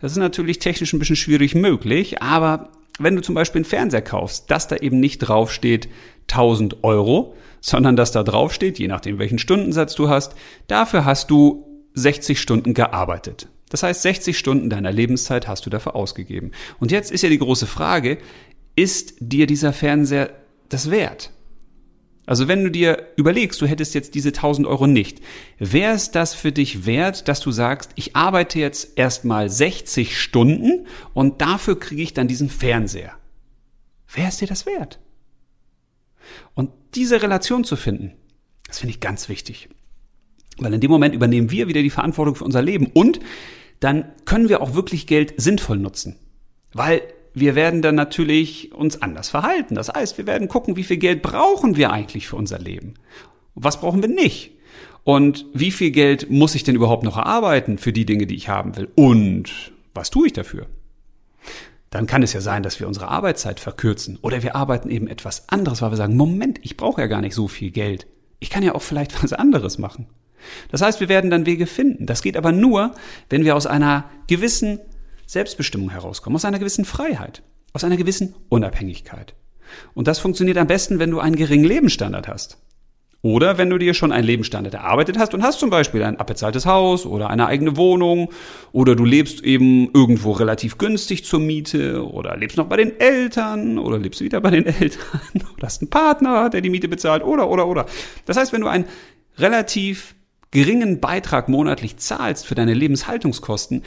das 0.00 0.12
ist 0.12 0.18
natürlich 0.18 0.58
technisch 0.58 0.92
ein 0.92 0.98
bisschen 0.98 1.16
schwierig 1.16 1.54
möglich, 1.54 2.22
aber 2.22 2.70
wenn 2.98 3.16
du 3.16 3.22
zum 3.22 3.34
Beispiel 3.34 3.60
einen 3.60 3.64
Fernseher 3.66 4.02
kaufst, 4.02 4.50
dass 4.50 4.68
da 4.68 4.76
eben 4.76 5.00
nicht 5.00 5.18
draufsteht 5.18 5.88
1000 6.30 6.84
Euro, 6.84 7.34
sondern 7.60 7.96
dass 7.96 8.12
da 8.12 8.22
draufsteht, 8.22 8.78
je 8.78 8.88
nachdem 8.88 9.18
welchen 9.18 9.38
Stundensatz 9.38 9.94
du 9.94 10.08
hast, 10.08 10.34
dafür 10.68 11.04
hast 11.04 11.30
du 11.30 11.66
60 11.94 12.40
Stunden 12.40 12.74
gearbeitet. 12.74 13.48
Das 13.70 13.82
heißt, 13.82 14.02
60 14.02 14.36
Stunden 14.36 14.68
deiner 14.68 14.90
Lebenszeit 14.90 15.48
hast 15.48 15.64
du 15.64 15.70
dafür 15.70 15.94
ausgegeben. 15.94 16.50
Und 16.78 16.90
jetzt 16.90 17.12
ist 17.12 17.22
ja 17.22 17.28
die 17.28 17.38
große 17.38 17.66
Frage, 17.66 18.18
ist 18.80 19.14
dir 19.20 19.46
dieser 19.46 19.72
Fernseher 19.72 20.30
das 20.68 20.90
wert? 20.90 21.30
Also 22.26 22.48
wenn 22.48 22.62
du 22.62 22.70
dir 22.70 23.08
überlegst, 23.16 23.60
du 23.60 23.66
hättest 23.66 23.94
jetzt 23.94 24.14
diese 24.14 24.28
1000 24.28 24.66
Euro 24.66 24.86
nicht, 24.86 25.20
wäre 25.58 25.94
es 25.94 26.12
das 26.12 26.32
für 26.32 26.52
dich 26.52 26.86
wert, 26.86 27.28
dass 27.28 27.40
du 27.40 27.50
sagst, 27.50 27.90
ich 27.96 28.14
arbeite 28.14 28.58
jetzt 28.58 28.96
erstmal 28.96 29.50
60 29.50 30.18
Stunden 30.18 30.86
und 31.12 31.40
dafür 31.40 31.78
kriege 31.78 32.02
ich 32.02 32.14
dann 32.14 32.28
diesen 32.28 32.48
Fernseher? 32.48 33.12
Wäre 34.12 34.28
es 34.28 34.38
dir 34.38 34.46
das 34.46 34.64
wert? 34.64 35.00
Und 36.54 36.70
diese 36.94 37.20
Relation 37.20 37.64
zu 37.64 37.76
finden, 37.76 38.12
das 38.66 38.78
finde 38.78 38.94
ich 38.94 39.00
ganz 39.00 39.28
wichtig. 39.28 39.68
Weil 40.58 40.72
in 40.72 40.80
dem 40.80 40.90
Moment 40.90 41.14
übernehmen 41.14 41.50
wir 41.50 41.68
wieder 41.68 41.82
die 41.82 41.90
Verantwortung 41.90 42.36
für 42.36 42.44
unser 42.44 42.62
Leben 42.62 42.86
und 42.86 43.20
dann 43.80 44.04
können 44.24 44.48
wir 44.48 44.62
auch 44.62 44.74
wirklich 44.74 45.06
Geld 45.06 45.34
sinnvoll 45.36 45.78
nutzen. 45.78 46.16
Weil 46.72 47.02
wir 47.34 47.54
werden 47.54 47.82
dann 47.82 47.94
natürlich 47.94 48.72
uns 48.72 49.00
anders 49.02 49.28
verhalten. 49.28 49.74
Das 49.74 49.88
heißt, 49.88 50.18
wir 50.18 50.26
werden 50.26 50.48
gucken, 50.48 50.76
wie 50.76 50.84
viel 50.84 50.96
Geld 50.96 51.22
brauchen 51.22 51.76
wir 51.76 51.92
eigentlich 51.92 52.26
für 52.26 52.36
unser 52.36 52.58
Leben? 52.58 52.94
Was 53.54 53.80
brauchen 53.80 54.02
wir 54.02 54.08
nicht? 54.08 54.52
Und 55.04 55.46
wie 55.54 55.70
viel 55.70 55.90
Geld 55.90 56.30
muss 56.30 56.54
ich 56.54 56.64
denn 56.64 56.74
überhaupt 56.74 57.04
noch 57.04 57.16
erarbeiten 57.16 57.78
für 57.78 57.92
die 57.92 58.06
Dinge, 58.06 58.26
die 58.26 58.36
ich 58.36 58.48
haben 58.48 58.76
will? 58.76 58.88
Und 58.94 59.72
was 59.94 60.10
tue 60.10 60.26
ich 60.26 60.32
dafür? 60.32 60.66
Dann 61.90 62.06
kann 62.06 62.22
es 62.22 62.32
ja 62.32 62.40
sein, 62.40 62.62
dass 62.62 62.78
wir 62.78 62.86
unsere 62.86 63.08
Arbeitszeit 63.08 63.58
verkürzen 63.58 64.18
oder 64.22 64.42
wir 64.42 64.54
arbeiten 64.54 64.90
eben 64.90 65.08
etwas 65.08 65.48
anderes, 65.48 65.82
weil 65.82 65.90
wir 65.90 65.96
sagen, 65.96 66.16
Moment, 66.16 66.60
ich 66.62 66.76
brauche 66.76 67.00
ja 67.00 67.08
gar 67.08 67.20
nicht 67.20 67.34
so 67.34 67.48
viel 67.48 67.70
Geld. 67.70 68.06
Ich 68.38 68.50
kann 68.50 68.62
ja 68.62 68.74
auch 68.74 68.82
vielleicht 68.82 69.22
was 69.22 69.32
anderes 69.32 69.78
machen. 69.78 70.06
Das 70.70 70.82
heißt, 70.82 71.00
wir 71.00 71.08
werden 71.08 71.30
dann 71.30 71.46
Wege 71.46 71.66
finden. 71.66 72.06
Das 72.06 72.22
geht 72.22 72.36
aber 72.36 72.52
nur, 72.52 72.94
wenn 73.28 73.44
wir 73.44 73.56
aus 73.56 73.66
einer 73.66 74.08
gewissen 74.26 74.80
Selbstbestimmung 75.30 75.90
herauskommen, 75.90 76.34
aus 76.34 76.44
einer 76.44 76.58
gewissen 76.58 76.84
Freiheit, 76.84 77.42
aus 77.72 77.84
einer 77.84 77.96
gewissen 77.96 78.34
Unabhängigkeit. 78.48 79.34
Und 79.94 80.08
das 80.08 80.18
funktioniert 80.18 80.58
am 80.58 80.66
besten, 80.66 80.98
wenn 80.98 81.12
du 81.12 81.20
einen 81.20 81.36
geringen 81.36 81.64
Lebensstandard 81.64 82.26
hast. 82.26 82.58
Oder 83.22 83.56
wenn 83.56 83.70
du 83.70 83.78
dir 83.78 83.94
schon 83.94 84.10
einen 84.10 84.26
Lebensstandard 84.26 84.74
erarbeitet 84.74 85.18
hast 85.18 85.32
und 85.32 85.44
hast 85.44 85.60
zum 85.60 85.70
Beispiel 85.70 86.02
ein 86.02 86.18
abbezahltes 86.18 86.66
Haus 86.66 87.06
oder 87.06 87.30
eine 87.30 87.46
eigene 87.46 87.76
Wohnung 87.76 88.32
oder 88.72 88.96
du 88.96 89.04
lebst 89.04 89.44
eben 89.44 89.92
irgendwo 89.92 90.32
relativ 90.32 90.78
günstig 90.78 91.24
zur 91.24 91.38
Miete 91.38 92.04
oder 92.04 92.36
lebst 92.36 92.56
noch 92.56 92.66
bei 92.66 92.78
den 92.78 92.98
Eltern 92.98 93.78
oder 93.78 93.98
lebst 93.98 94.22
wieder 94.22 94.40
bei 94.40 94.50
den 94.50 94.66
Eltern 94.80 95.20
oder 95.54 95.66
hast 95.66 95.80
einen 95.80 95.90
Partner, 95.90 96.50
der 96.50 96.60
die 96.60 96.70
Miete 96.70 96.88
bezahlt 96.88 97.22
oder, 97.22 97.48
oder, 97.48 97.68
oder. 97.68 97.86
Das 98.26 98.36
heißt, 98.36 98.52
wenn 98.52 98.62
du 98.62 98.68
einen 98.68 98.86
relativ 99.38 100.16
geringen 100.50 100.98
Beitrag 100.98 101.48
monatlich 101.48 101.98
zahlst 101.98 102.46
für 102.46 102.56
deine 102.56 102.74
Lebenshaltungskosten, 102.74 103.84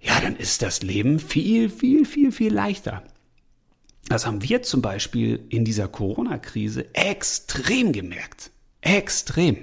ja, 0.00 0.20
dann 0.20 0.36
ist 0.36 0.62
das 0.62 0.82
Leben 0.82 1.18
viel, 1.18 1.68
viel, 1.68 2.04
viel, 2.04 2.32
viel 2.32 2.52
leichter. 2.52 3.02
Das 4.08 4.26
haben 4.26 4.42
wir 4.42 4.62
zum 4.62 4.80
Beispiel 4.80 5.44
in 5.48 5.64
dieser 5.64 5.88
Corona-Krise 5.88 6.94
extrem 6.94 7.92
gemerkt. 7.92 8.50
Extrem. 8.80 9.58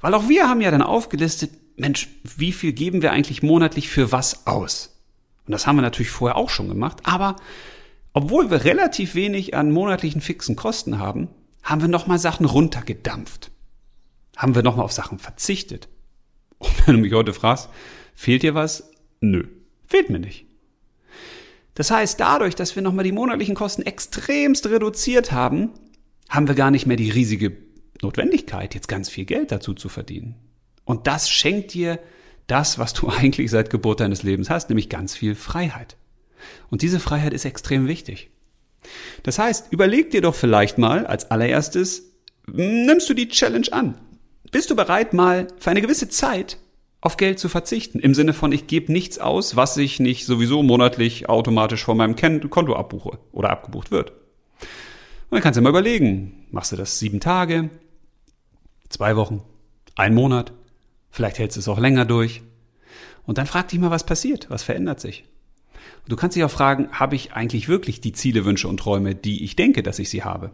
Weil 0.00 0.14
auch 0.14 0.28
wir 0.28 0.48
haben 0.48 0.60
ja 0.60 0.70
dann 0.70 0.82
aufgelistet, 0.82 1.50
Mensch, 1.76 2.08
wie 2.36 2.52
viel 2.52 2.72
geben 2.72 3.02
wir 3.02 3.12
eigentlich 3.12 3.42
monatlich 3.42 3.88
für 3.88 4.12
was 4.12 4.46
aus? 4.46 5.00
Und 5.46 5.52
das 5.52 5.66
haben 5.66 5.76
wir 5.76 5.82
natürlich 5.82 6.10
vorher 6.10 6.36
auch 6.36 6.50
schon 6.50 6.68
gemacht, 6.68 6.98
aber 7.04 7.36
obwohl 8.12 8.50
wir 8.50 8.64
relativ 8.64 9.14
wenig 9.14 9.54
an 9.54 9.72
monatlichen 9.72 10.20
fixen 10.20 10.56
Kosten 10.56 10.98
haben, 10.98 11.28
haben 11.62 11.80
wir 11.80 11.88
nochmal 11.88 12.18
Sachen 12.18 12.46
runtergedampft. 12.46 13.50
Haben 14.36 14.54
wir 14.54 14.62
nochmal 14.62 14.84
auf 14.84 14.92
Sachen 14.92 15.18
verzichtet. 15.18 15.88
Und 16.58 16.70
wenn 16.86 16.94
du 16.94 17.00
mich 17.00 17.12
heute 17.12 17.34
fragst, 17.34 17.68
fehlt 18.14 18.42
dir 18.42 18.54
was? 18.54 18.90
Nö, 19.30 19.44
fehlt 19.86 20.10
mir 20.10 20.18
nicht. 20.18 20.44
Das 21.74 21.90
heißt, 21.90 22.20
dadurch, 22.20 22.54
dass 22.54 22.76
wir 22.76 22.82
nochmal 22.82 23.04
die 23.04 23.12
monatlichen 23.12 23.54
Kosten 23.54 23.82
extremst 23.82 24.66
reduziert 24.66 25.32
haben, 25.32 25.70
haben 26.28 26.46
wir 26.46 26.54
gar 26.54 26.70
nicht 26.70 26.86
mehr 26.86 26.98
die 26.98 27.10
riesige 27.10 27.56
Notwendigkeit, 28.02 28.74
jetzt 28.74 28.86
ganz 28.86 29.08
viel 29.08 29.24
Geld 29.24 29.50
dazu 29.50 29.72
zu 29.72 29.88
verdienen. 29.88 30.36
Und 30.84 31.06
das 31.06 31.30
schenkt 31.30 31.72
dir 31.72 31.98
das, 32.46 32.78
was 32.78 32.92
du 32.92 33.08
eigentlich 33.18 33.50
seit 33.50 33.70
Geburt 33.70 34.00
deines 34.00 34.22
Lebens 34.22 34.50
hast, 34.50 34.68
nämlich 34.68 34.90
ganz 34.90 35.16
viel 35.16 35.34
Freiheit. 35.34 35.96
Und 36.70 36.82
diese 36.82 37.00
Freiheit 37.00 37.32
ist 37.32 37.46
extrem 37.46 37.88
wichtig. 37.88 38.30
Das 39.22 39.38
heißt, 39.38 39.68
überleg 39.70 40.10
dir 40.10 40.20
doch 40.20 40.34
vielleicht 40.34 40.76
mal 40.76 41.06
als 41.06 41.30
allererstes, 41.30 42.12
nimmst 42.46 43.08
du 43.08 43.14
die 43.14 43.28
Challenge 43.28 43.72
an? 43.72 43.98
Bist 44.52 44.70
du 44.70 44.76
bereit, 44.76 45.14
mal 45.14 45.48
für 45.56 45.70
eine 45.70 45.80
gewisse 45.80 46.10
Zeit 46.10 46.58
auf 47.04 47.18
Geld 47.18 47.38
zu 47.38 47.50
verzichten? 47.50 48.00
Im 48.00 48.14
Sinne 48.14 48.32
von, 48.32 48.50
ich 48.50 48.66
gebe 48.66 48.90
nichts 48.90 49.18
aus, 49.18 49.56
was 49.56 49.76
ich 49.76 50.00
nicht 50.00 50.24
sowieso 50.24 50.62
monatlich 50.62 51.28
automatisch 51.28 51.84
von 51.84 51.98
meinem 51.98 52.16
Konto 52.16 52.74
abbuche 52.74 53.18
oder 53.30 53.50
abgebucht 53.50 53.90
wird. 53.90 54.10
Und 54.10 55.32
dann 55.32 55.42
kannst 55.42 55.58
du 55.58 55.62
mal 55.62 55.68
überlegen, 55.68 56.46
machst 56.50 56.72
du 56.72 56.76
das 56.76 56.98
sieben 56.98 57.20
Tage, 57.20 57.68
zwei 58.88 59.16
Wochen, 59.16 59.42
ein 59.96 60.14
Monat, 60.14 60.52
vielleicht 61.10 61.38
hältst 61.38 61.58
du 61.58 61.60
es 61.60 61.68
auch 61.68 61.78
länger 61.78 62.06
durch. 62.06 62.40
Und 63.26 63.36
dann 63.36 63.46
frag 63.46 63.68
dich 63.68 63.78
mal, 63.78 63.90
was 63.90 64.06
passiert, 64.06 64.48
was 64.48 64.62
verändert 64.62 65.00
sich. 65.00 65.24
Und 66.04 66.12
du 66.12 66.16
kannst 66.16 66.36
dich 66.36 66.44
auch 66.44 66.50
fragen, 66.50 66.88
habe 66.92 67.16
ich 67.16 67.34
eigentlich 67.34 67.68
wirklich 67.68 68.00
die 68.00 68.12
Ziele, 68.12 68.46
Wünsche 68.46 68.66
und 68.66 68.78
Träume, 68.78 69.14
die 69.14 69.44
ich 69.44 69.56
denke, 69.56 69.82
dass 69.82 69.98
ich 69.98 70.08
sie 70.08 70.24
habe? 70.24 70.52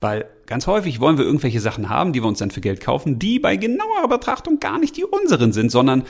Weil 0.00 0.26
ganz 0.46 0.66
häufig 0.66 1.00
wollen 1.00 1.18
wir 1.18 1.24
irgendwelche 1.24 1.60
Sachen 1.60 1.88
haben, 1.88 2.12
die 2.12 2.22
wir 2.22 2.28
uns 2.28 2.38
dann 2.38 2.50
für 2.50 2.62
Geld 2.62 2.80
kaufen, 2.80 3.18
die 3.18 3.38
bei 3.38 3.56
genauerer 3.56 4.08
Betrachtung 4.08 4.58
gar 4.58 4.78
nicht 4.78 4.96
die 4.96 5.04
unseren 5.04 5.52
sind, 5.52 5.70
sondern 5.70 6.04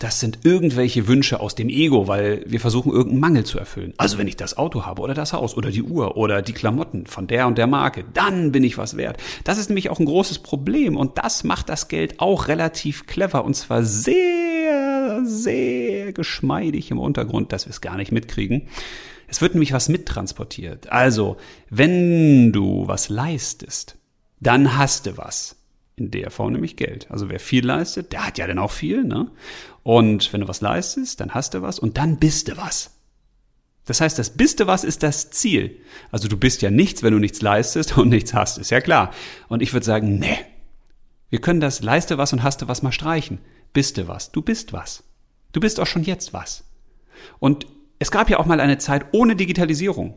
das 0.00 0.18
sind 0.18 0.38
irgendwelche 0.44 1.08
Wünsche 1.08 1.40
aus 1.40 1.54
dem 1.54 1.68
Ego, 1.68 2.08
weil 2.08 2.42
wir 2.46 2.58
versuchen, 2.58 2.90
irgendeinen 2.90 3.20
Mangel 3.20 3.44
zu 3.44 3.58
erfüllen. 3.58 3.92
Also 3.98 4.16
wenn 4.16 4.26
ich 4.26 4.36
das 4.36 4.56
Auto 4.56 4.86
habe 4.86 5.02
oder 5.02 5.12
das 5.12 5.34
Haus 5.34 5.54
oder 5.54 5.70
die 5.70 5.82
Uhr 5.82 6.16
oder 6.16 6.40
die 6.40 6.54
Klamotten 6.54 7.06
von 7.06 7.26
der 7.26 7.46
und 7.46 7.58
der 7.58 7.66
Marke, 7.66 8.04
dann 8.14 8.50
bin 8.50 8.64
ich 8.64 8.78
was 8.78 8.96
wert. 8.96 9.18
Das 9.44 9.58
ist 9.58 9.68
nämlich 9.68 9.90
auch 9.90 10.00
ein 10.00 10.06
großes 10.06 10.38
Problem 10.38 10.96
und 10.96 11.18
das 11.18 11.44
macht 11.44 11.68
das 11.68 11.88
Geld 11.88 12.18
auch 12.18 12.48
relativ 12.48 13.06
clever 13.06 13.44
und 13.44 13.54
zwar 13.54 13.84
sehr, 13.84 15.20
sehr 15.24 16.14
geschmeidig 16.14 16.90
im 16.90 16.98
Untergrund, 16.98 17.52
dass 17.52 17.66
wir 17.66 17.70
es 17.70 17.82
gar 17.82 17.98
nicht 17.98 18.10
mitkriegen. 18.10 18.68
Es 19.30 19.40
wird 19.40 19.54
nämlich 19.54 19.72
was 19.72 19.88
mittransportiert. 19.88 20.90
Also, 20.90 21.36
wenn 21.68 22.52
du 22.52 22.88
was 22.88 23.08
leistest, 23.08 23.96
dann 24.40 24.76
hast 24.76 25.06
du 25.06 25.16
was. 25.16 25.56
In 25.94 26.10
der 26.10 26.30
Form 26.30 26.54
nämlich 26.54 26.76
Geld. 26.76 27.10
Also 27.10 27.28
wer 27.28 27.38
viel 27.38 27.66
leistet, 27.66 28.12
der 28.12 28.26
hat 28.26 28.38
ja 28.38 28.46
dann 28.46 28.58
auch 28.58 28.70
viel, 28.70 29.04
ne? 29.04 29.30
Und 29.82 30.32
wenn 30.32 30.40
du 30.40 30.48
was 30.48 30.62
leistest, 30.62 31.20
dann 31.20 31.34
hast 31.34 31.52
du 31.52 31.60
was 31.60 31.78
und 31.78 31.98
dann 31.98 32.16
bist 32.16 32.48
du 32.48 32.56
was. 32.56 32.92
Das 33.84 34.00
heißt, 34.00 34.18
das 34.18 34.30
bist 34.30 34.60
du 34.60 34.66
was 34.66 34.82
ist 34.82 35.02
das 35.02 35.30
Ziel. 35.30 35.76
Also 36.10 36.26
du 36.26 36.38
bist 36.38 36.62
ja 36.62 36.70
nichts, 36.70 37.02
wenn 37.02 37.12
du 37.12 37.18
nichts 37.18 37.42
leistest 37.42 37.98
und 37.98 38.08
nichts 38.08 38.32
hast, 38.32 38.56
ist 38.56 38.70
ja 38.70 38.80
klar. 38.80 39.12
Und 39.48 39.62
ich 39.62 39.74
würde 39.74 39.84
sagen, 39.84 40.18
nee. 40.18 40.38
Wir 41.28 41.40
können 41.40 41.60
das 41.60 41.82
leiste 41.82 42.16
was 42.16 42.32
und 42.32 42.42
hast 42.42 42.62
du 42.62 42.68
was 42.68 42.82
mal 42.82 42.92
streichen. 42.92 43.38
Bist 43.74 43.98
du 43.98 44.08
was? 44.08 44.32
Du 44.32 44.40
bist 44.40 44.72
was. 44.72 45.04
Du 45.52 45.60
bist 45.60 45.78
auch 45.78 45.86
schon 45.86 46.02
jetzt 46.02 46.32
was. 46.32 46.64
Und 47.38 47.66
es 48.00 48.10
gab 48.10 48.30
ja 48.30 48.38
auch 48.40 48.46
mal 48.46 48.60
eine 48.60 48.78
Zeit 48.78 49.06
ohne 49.12 49.36
Digitalisierung 49.36 50.16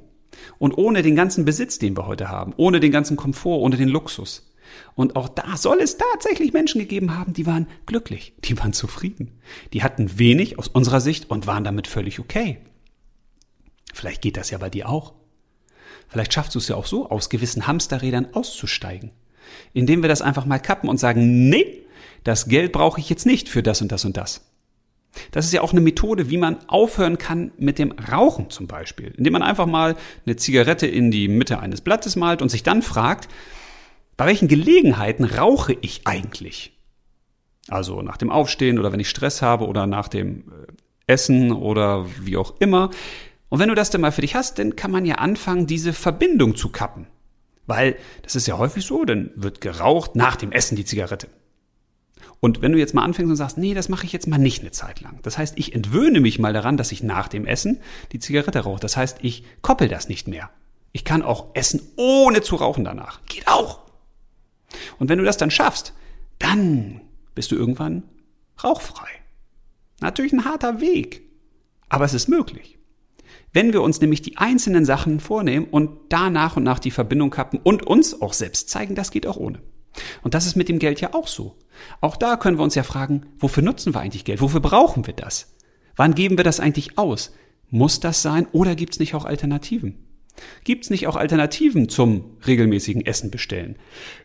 und 0.57 0.75
ohne 0.77 1.01
den 1.01 1.15
ganzen 1.15 1.45
Besitz, 1.45 1.77
den 1.77 1.95
wir 1.95 2.07
heute 2.07 2.29
haben, 2.29 2.53
ohne 2.57 2.79
den 2.79 2.91
ganzen 2.91 3.17
Komfort, 3.17 3.59
ohne 3.61 3.75
den 3.75 3.89
Luxus. 3.89 4.49
Und 4.95 5.17
auch 5.17 5.27
da 5.27 5.57
soll 5.57 5.81
es 5.81 5.97
tatsächlich 5.97 6.53
Menschen 6.53 6.79
gegeben 6.79 7.15
haben, 7.15 7.33
die 7.33 7.45
waren 7.45 7.67
glücklich, 7.85 8.33
die 8.39 8.57
waren 8.57 8.73
zufrieden. 8.73 9.39
Die 9.73 9.83
hatten 9.83 10.17
wenig 10.17 10.57
aus 10.57 10.69
unserer 10.69 11.01
Sicht 11.01 11.29
und 11.29 11.45
waren 11.45 11.65
damit 11.65 11.87
völlig 11.87 12.19
okay. 12.19 12.59
Vielleicht 13.93 14.21
geht 14.21 14.37
das 14.37 14.49
ja 14.49 14.57
bei 14.57 14.69
dir 14.69 14.87
auch. 14.87 15.13
Vielleicht 16.07 16.33
schaffst 16.33 16.55
du 16.55 16.59
es 16.59 16.69
ja 16.69 16.77
auch 16.77 16.85
so, 16.85 17.09
aus 17.09 17.29
gewissen 17.29 17.67
Hamsterrädern 17.67 18.33
auszusteigen. 18.33 19.11
Indem 19.73 20.01
wir 20.01 20.09
das 20.09 20.21
einfach 20.21 20.45
mal 20.45 20.59
kappen 20.59 20.89
und 20.89 20.99
sagen, 20.99 21.49
nee, 21.49 21.83
das 22.23 22.47
Geld 22.47 22.71
brauche 22.71 23.01
ich 23.01 23.09
jetzt 23.09 23.25
nicht 23.25 23.49
für 23.49 23.61
das 23.61 23.81
und 23.81 23.91
das 23.91 24.05
und 24.05 24.15
das. 24.15 24.52
Das 25.31 25.45
ist 25.45 25.53
ja 25.53 25.61
auch 25.61 25.71
eine 25.71 25.81
Methode, 25.81 26.29
wie 26.29 26.37
man 26.37 26.57
aufhören 26.67 27.17
kann 27.17 27.51
mit 27.57 27.79
dem 27.79 27.91
Rauchen 27.91 28.49
zum 28.49 28.67
Beispiel. 28.67 29.13
Indem 29.17 29.33
man 29.33 29.43
einfach 29.43 29.65
mal 29.65 29.95
eine 30.25 30.35
Zigarette 30.35 30.87
in 30.87 31.11
die 31.11 31.27
Mitte 31.27 31.59
eines 31.59 31.81
Blattes 31.81 32.15
malt 32.15 32.41
und 32.41 32.49
sich 32.49 32.63
dann 32.63 32.81
fragt, 32.81 33.27
bei 34.17 34.25
welchen 34.25 34.47
Gelegenheiten 34.47 35.25
rauche 35.25 35.75
ich 35.81 36.01
eigentlich? 36.05 36.77
Also 37.69 38.01
nach 38.01 38.17
dem 38.17 38.29
Aufstehen 38.29 38.77
oder 38.77 38.91
wenn 38.91 38.99
ich 38.99 39.09
Stress 39.09 39.41
habe 39.41 39.67
oder 39.67 39.87
nach 39.87 40.07
dem 40.07 40.51
äh, 40.51 40.73
Essen 41.07 41.51
oder 41.51 42.05
wie 42.21 42.37
auch 42.37 42.55
immer. 42.59 42.89
Und 43.49 43.59
wenn 43.59 43.69
du 43.69 43.75
das 43.75 43.89
dann 43.89 44.01
mal 44.01 44.11
für 44.11 44.21
dich 44.21 44.35
hast, 44.35 44.59
dann 44.59 44.75
kann 44.75 44.91
man 44.91 45.05
ja 45.05 45.15
anfangen, 45.15 45.67
diese 45.67 45.93
Verbindung 45.93 46.55
zu 46.55 46.69
kappen. 46.69 47.07
Weil 47.65 47.95
das 48.23 48.35
ist 48.35 48.47
ja 48.47 48.57
häufig 48.57 48.85
so, 48.85 49.05
dann 49.05 49.31
wird 49.35 49.61
geraucht 49.61 50.15
nach 50.15 50.35
dem 50.35 50.51
Essen 50.51 50.75
die 50.75 50.85
Zigarette. 50.85 51.27
Und 52.39 52.61
wenn 52.61 52.73
du 52.73 52.79
jetzt 52.79 52.93
mal 52.93 53.03
anfängst 53.03 53.29
und 53.29 53.35
sagst, 53.35 53.57
nee, 53.57 53.73
das 53.73 53.89
mache 53.89 54.05
ich 54.05 54.11
jetzt 54.11 54.27
mal 54.27 54.37
nicht 54.37 54.61
eine 54.61 54.71
Zeit 54.71 55.01
lang. 55.01 55.19
Das 55.23 55.37
heißt, 55.37 55.57
ich 55.57 55.73
entwöhne 55.73 56.19
mich 56.19 56.39
mal 56.39 56.53
daran, 56.53 56.77
dass 56.77 56.91
ich 56.91 57.03
nach 57.03 57.27
dem 57.27 57.45
Essen 57.45 57.79
die 58.11 58.19
Zigarette 58.19 58.59
rauche. 58.59 58.81
Das 58.81 58.97
heißt, 58.97 59.19
ich 59.21 59.43
koppel 59.61 59.87
das 59.87 60.09
nicht 60.09 60.27
mehr. 60.27 60.49
Ich 60.91 61.05
kann 61.05 61.21
auch 61.21 61.47
essen, 61.53 61.81
ohne 61.95 62.41
zu 62.41 62.55
rauchen 62.55 62.83
danach. 62.83 63.21
Geht 63.25 63.47
auch. 63.47 63.79
Und 64.99 65.09
wenn 65.09 65.19
du 65.19 65.25
das 65.25 65.37
dann 65.37 65.51
schaffst, 65.51 65.93
dann 66.39 67.01
bist 67.35 67.51
du 67.51 67.55
irgendwann 67.55 68.03
rauchfrei. 68.63 69.07
Natürlich 70.01 70.33
ein 70.33 70.45
harter 70.45 70.81
Weg, 70.81 71.21
aber 71.89 72.05
es 72.05 72.13
ist 72.13 72.27
möglich. 72.27 72.77
Wenn 73.53 73.71
wir 73.71 73.81
uns 73.81 74.01
nämlich 74.01 74.21
die 74.21 74.37
einzelnen 74.37 74.83
Sachen 74.83 75.19
vornehmen 75.19 75.67
und 75.69 75.91
da 76.09 76.29
nach 76.29 76.57
und 76.57 76.63
nach 76.63 76.79
die 76.79 76.91
Verbindung 76.91 77.29
kappen 77.29 77.59
und 77.63 77.83
uns 77.85 78.19
auch 78.21 78.33
selbst 78.33 78.69
zeigen, 78.69 78.95
das 78.95 79.11
geht 79.11 79.27
auch 79.27 79.37
ohne. 79.37 79.61
Und 80.23 80.33
das 80.33 80.47
ist 80.47 80.55
mit 80.55 80.69
dem 80.69 80.79
Geld 80.79 81.01
ja 81.01 81.13
auch 81.13 81.27
so. 81.27 81.55
Auch 82.01 82.15
da 82.15 82.35
können 82.35 82.57
wir 82.57 82.63
uns 82.63 82.75
ja 82.75 82.83
fragen, 82.83 83.25
wofür 83.37 83.63
nutzen 83.63 83.93
wir 83.93 84.01
eigentlich 84.01 84.25
Geld? 84.25 84.41
Wofür 84.41 84.59
brauchen 84.59 85.07
wir 85.07 85.13
das? 85.13 85.55
Wann 85.95 86.15
geben 86.15 86.37
wir 86.37 86.43
das 86.43 86.59
eigentlich 86.59 86.97
aus? 86.97 87.33
Muss 87.69 87.99
das 87.99 88.21
sein 88.21 88.47
oder 88.51 88.75
gibt 88.75 88.93
es 88.93 88.99
nicht 88.99 89.15
auch 89.15 89.25
Alternativen? 89.25 90.03
Gibt 90.63 90.85
es 90.85 90.89
nicht 90.89 91.07
auch 91.07 91.15
Alternativen 91.15 91.89
zum 91.89 92.37
regelmäßigen 92.45 93.05
Essen 93.05 93.31
bestellen? 93.31 93.77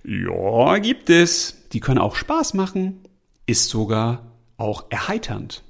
Ja, 0.04 0.78
gibt 0.78 1.10
es. 1.10 1.68
Die 1.72 1.80
können 1.80 1.98
auch 1.98 2.16
Spaß 2.16 2.54
machen, 2.54 3.00
ist 3.46 3.68
sogar 3.68 4.32
auch 4.56 4.86
erheiternd. 4.90 5.64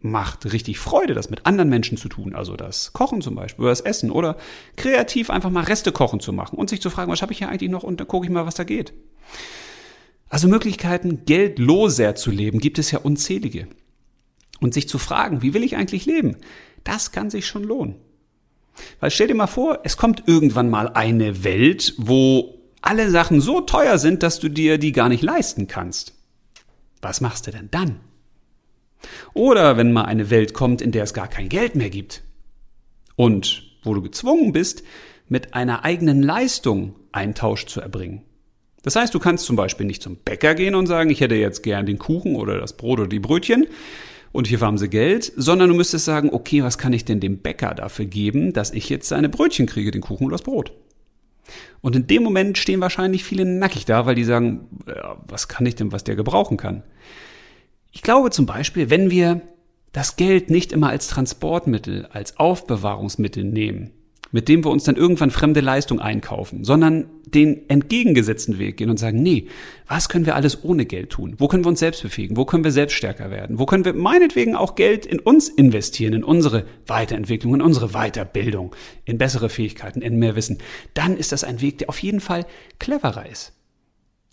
Macht 0.00 0.52
richtig 0.52 0.78
Freude, 0.78 1.14
das 1.14 1.30
mit 1.30 1.46
anderen 1.46 1.68
Menschen 1.68 1.96
zu 1.96 2.08
tun, 2.08 2.34
also 2.34 2.54
das 2.54 2.92
Kochen 2.92 3.22
zum 3.22 3.34
Beispiel 3.34 3.64
oder 3.64 3.72
das 3.72 3.80
Essen 3.80 4.10
oder 4.10 4.36
kreativ 4.76 5.30
einfach 5.30 5.50
mal 5.50 5.64
Reste 5.64 5.90
kochen 5.90 6.20
zu 6.20 6.32
machen 6.32 6.56
und 6.58 6.70
sich 6.70 6.80
zu 6.80 6.90
fragen, 6.90 7.10
was 7.10 7.22
habe 7.22 7.32
ich 7.32 7.38
hier 7.38 7.48
eigentlich 7.48 7.70
noch 7.70 7.82
und 7.82 7.98
dann 7.98 8.06
gucke 8.06 8.26
ich 8.26 8.30
mal, 8.32 8.46
was 8.46 8.54
da 8.54 8.64
geht. 8.64 8.92
Also 10.28 10.48
Möglichkeiten, 10.48 11.24
geldloser 11.24 12.14
zu 12.14 12.30
leben, 12.30 12.58
gibt 12.58 12.78
es 12.78 12.90
ja 12.90 12.98
unzählige. 12.98 13.68
Und 14.60 14.74
sich 14.74 14.88
zu 14.88 14.98
fragen, 14.98 15.42
wie 15.42 15.54
will 15.54 15.62
ich 15.62 15.76
eigentlich 15.76 16.06
leben, 16.06 16.36
das 16.84 17.12
kann 17.12 17.30
sich 17.30 17.46
schon 17.46 17.64
lohnen. 17.64 17.96
Weil 19.00 19.10
stell 19.10 19.28
dir 19.28 19.34
mal 19.34 19.46
vor, 19.46 19.80
es 19.84 19.96
kommt 19.96 20.24
irgendwann 20.26 20.70
mal 20.70 20.88
eine 20.88 21.44
Welt, 21.44 21.94
wo 21.98 22.56
alle 22.82 23.10
Sachen 23.10 23.40
so 23.40 23.60
teuer 23.60 23.98
sind, 23.98 24.22
dass 24.22 24.38
du 24.38 24.48
dir 24.48 24.78
die 24.78 24.92
gar 24.92 25.08
nicht 25.08 25.22
leisten 25.22 25.66
kannst. 25.66 26.14
Was 27.02 27.20
machst 27.20 27.46
du 27.46 27.50
denn 27.50 27.68
dann? 27.70 28.00
Oder 29.34 29.76
wenn 29.76 29.92
mal 29.92 30.04
eine 30.04 30.30
Welt 30.30 30.54
kommt, 30.54 30.80
in 30.80 30.92
der 30.92 31.04
es 31.04 31.14
gar 31.14 31.28
kein 31.28 31.48
Geld 31.48 31.74
mehr 31.74 31.90
gibt 31.90 32.22
und 33.14 33.62
wo 33.82 33.94
du 33.94 34.02
gezwungen 34.02 34.52
bist, 34.52 34.82
mit 35.28 35.54
einer 35.54 35.84
eigenen 35.84 36.22
Leistung 36.22 36.94
einen 37.12 37.34
Tausch 37.34 37.66
zu 37.66 37.80
erbringen. 37.80 38.22
Das 38.86 38.94
heißt, 38.94 39.12
du 39.12 39.18
kannst 39.18 39.46
zum 39.46 39.56
Beispiel 39.56 39.84
nicht 39.84 40.00
zum 40.00 40.14
Bäcker 40.14 40.54
gehen 40.54 40.76
und 40.76 40.86
sagen, 40.86 41.10
ich 41.10 41.20
hätte 41.20 41.34
jetzt 41.34 41.64
gern 41.64 41.86
den 41.86 41.98
Kuchen 41.98 42.36
oder 42.36 42.56
das 42.60 42.76
Brot 42.76 43.00
oder 43.00 43.08
die 43.08 43.18
Brötchen, 43.18 43.66
und 44.30 44.46
hier 44.46 44.60
haben 44.60 44.78
sie 44.78 44.88
Geld, 44.88 45.32
sondern 45.34 45.70
du 45.70 45.74
müsstest 45.74 46.04
sagen, 46.04 46.30
okay, 46.32 46.62
was 46.62 46.78
kann 46.78 46.92
ich 46.92 47.04
denn 47.04 47.18
dem 47.18 47.38
Bäcker 47.38 47.74
dafür 47.74 48.04
geben, 48.04 48.52
dass 48.52 48.70
ich 48.70 48.88
jetzt 48.88 49.08
seine 49.08 49.28
Brötchen 49.28 49.66
kriege, 49.66 49.90
den 49.90 50.02
Kuchen 50.02 50.26
oder 50.26 50.34
das 50.34 50.42
Brot? 50.42 50.72
Und 51.80 51.96
in 51.96 52.06
dem 52.06 52.22
Moment 52.22 52.58
stehen 52.58 52.80
wahrscheinlich 52.80 53.24
viele 53.24 53.44
nackig 53.44 53.86
da, 53.86 54.06
weil 54.06 54.14
die 54.14 54.22
sagen, 54.22 54.68
ja, 54.86 55.16
was 55.26 55.48
kann 55.48 55.66
ich 55.66 55.74
denn, 55.74 55.90
was 55.90 56.04
der 56.04 56.14
gebrauchen 56.14 56.56
kann? 56.56 56.84
Ich 57.90 58.02
glaube 58.02 58.30
zum 58.30 58.46
Beispiel, 58.46 58.88
wenn 58.88 59.10
wir 59.10 59.40
das 59.90 60.14
Geld 60.14 60.48
nicht 60.48 60.70
immer 60.70 60.90
als 60.90 61.08
Transportmittel, 61.08 62.06
als 62.12 62.36
Aufbewahrungsmittel 62.36 63.42
nehmen, 63.42 63.90
mit 64.36 64.50
dem 64.50 64.62
wir 64.66 64.70
uns 64.70 64.84
dann 64.84 64.96
irgendwann 64.96 65.30
fremde 65.30 65.60
Leistung 65.60 65.98
einkaufen, 65.98 66.62
sondern 66.62 67.06
den 67.24 67.70
entgegengesetzten 67.70 68.58
Weg 68.58 68.76
gehen 68.76 68.90
und 68.90 68.98
sagen, 68.98 69.22
nee, 69.22 69.46
was 69.88 70.10
können 70.10 70.26
wir 70.26 70.34
alles 70.34 70.62
ohne 70.62 70.84
Geld 70.84 71.08
tun? 71.08 71.36
Wo 71.38 71.48
können 71.48 71.64
wir 71.64 71.70
uns 71.70 71.78
selbst 71.78 72.02
befähigen? 72.02 72.36
Wo 72.36 72.44
können 72.44 72.62
wir 72.62 72.70
selbst 72.70 72.92
stärker 72.92 73.30
werden? 73.30 73.58
Wo 73.58 73.64
können 73.64 73.86
wir 73.86 73.94
meinetwegen 73.94 74.54
auch 74.54 74.74
Geld 74.74 75.06
in 75.06 75.20
uns 75.20 75.48
investieren, 75.48 76.12
in 76.12 76.22
unsere 76.22 76.66
Weiterentwicklung, 76.86 77.54
in 77.54 77.62
unsere 77.62 77.92
Weiterbildung, 77.92 78.76
in 79.06 79.16
bessere 79.16 79.48
Fähigkeiten, 79.48 80.02
in 80.02 80.18
mehr 80.18 80.36
Wissen? 80.36 80.58
Dann 80.92 81.16
ist 81.16 81.32
das 81.32 81.42
ein 81.42 81.62
Weg, 81.62 81.78
der 81.78 81.88
auf 81.88 82.02
jeden 82.02 82.20
Fall 82.20 82.44
cleverer 82.78 83.24
ist. 83.24 83.54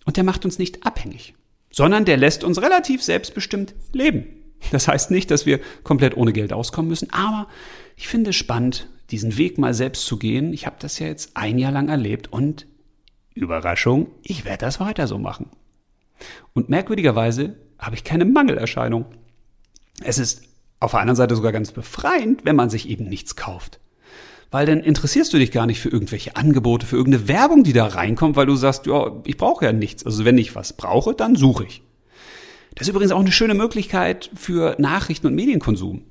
Und 0.04 0.18
der 0.18 0.26
macht 0.26 0.44
uns 0.44 0.60
nicht 0.60 0.86
abhängig, 0.86 1.34
sondern 1.72 2.04
der 2.04 2.18
lässt 2.18 2.44
uns 2.44 2.62
relativ 2.62 3.02
selbstbestimmt 3.02 3.74
leben. 3.94 4.26
Das 4.74 4.90
heißt 4.90 5.12
nicht, 5.12 5.32
dass 5.32 5.46
wir 5.46 5.62
komplett 5.84 6.18
ohne 6.18 6.34
Geld 6.34 6.52
auskommen 6.52 6.90
müssen, 6.90 7.10
aber 7.14 7.48
ich 7.96 8.10
finde 8.10 8.32
es 8.32 8.36
spannend, 8.36 8.90
diesen 9.12 9.38
Weg 9.38 9.58
mal 9.58 9.74
selbst 9.74 10.06
zu 10.06 10.18
gehen. 10.18 10.54
Ich 10.54 10.66
habe 10.66 10.78
das 10.80 11.00
ja 11.00 11.08
jetzt 11.08 11.36
ein 11.36 11.58
Jahr 11.58 11.72
lang 11.72 11.90
erlebt 11.90 12.32
und 12.32 12.68
Überraschung, 13.34 14.08
ich 14.24 14.46
werde 14.46 14.66
das 14.66 14.80
weiter 14.80 15.08
so 15.08 15.18
machen. 15.18 15.50
Und 16.54 16.70
merkwürdigerweise 16.70 17.56
habe 17.80 17.96
ich 17.96 18.04
keine 18.04 18.26
Mangelerscheinung. 18.26 19.06
Es 20.04 20.18
ist 20.18 20.44
auf 20.80 20.92
der 20.92 21.00
anderen 21.00 21.16
Seite 21.16 21.36
sogar 21.36 21.52
ganz 21.52 21.72
befreiend, 21.72 22.46
wenn 22.46 22.56
man 22.56 22.70
sich 22.70 22.90
eben 22.90 23.06
nichts 23.06 23.36
kauft. 23.36 23.80
Weil 24.52 24.68
dann 24.68 24.82
interessierst 24.82 25.34
du 25.34 25.40
dich 25.40 25.52
gar 25.52 25.66
nicht 25.66 25.80
für 25.80 25.90
irgendwelche 25.90 26.36
Angebote, 26.36 26.86
für 26.86 26.96
irgendeine 26.96 27.28
Werbung, 27.28 27.64
die 27.64 27.74
da 27.74 27.88
reinkommt, 27.88 28.36
weil 28.36 28.46
du 28.46 28.56
sagst, 28.56 28.86
ja, 28.86 29.20
ich 29.26 29.38
brauche 29.38 29.66
ja 29.66 29.74
nichts. 29.74 30.06
Also 30.06 30.26
wenn 30.26 30.38
ich 30.38 30.56
was 30.56 30.74
brauche, 30.74 31.16
dann 31.16 31.36
suche 31.36 31.66
ich. 31.66 31.82
Das 32.76 32.88
ist 32.88 32.94
übrigens 32.94 33.12
auch 33.12 33.20
eine 33.20 33.32
schöne 33.32 33.56
Möglichkeit 33.56 34.30
für 34.36 34.76
Nachrichten 34.78 35.28
und 35.28 35.36
Medienkonsum. 35.36 36.04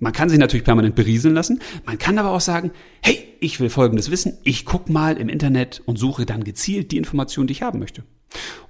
Man 0.00 0.12
kann 0.12 0.28
sich 0.28 0.38
natürlich 0.38 0.64
permanent 0.64 0.94
berieseln 0.94 1.34
lassen. 1.34 1.60
Man 1.84 1.98
kann 1.98 2.18
aber 2.18 2.30
auch 2.30 2.40
sagen, 2.40 2.72
hey, 3.02 3.18
ich 3.40 3.60
will 3.60 3.70
Folgendes 3.70 4.10
wissen. 4.10 4.38
Ich 4.42 4.64
guck 4.64 4.88
mal 4.88 5.16
im 5.16 5.28
Internet 5.28 5.82
und 5.86 5.98
suche 5.98 6.26
dann 6.26 6.42
gezielt 6.42 6.90
die 6.90 6.96
Informationen, 6.96 7.46
die 7.46 7.52
ich 7.52 7.62
haben 7.62 7.78
möchte. 7.78 8.02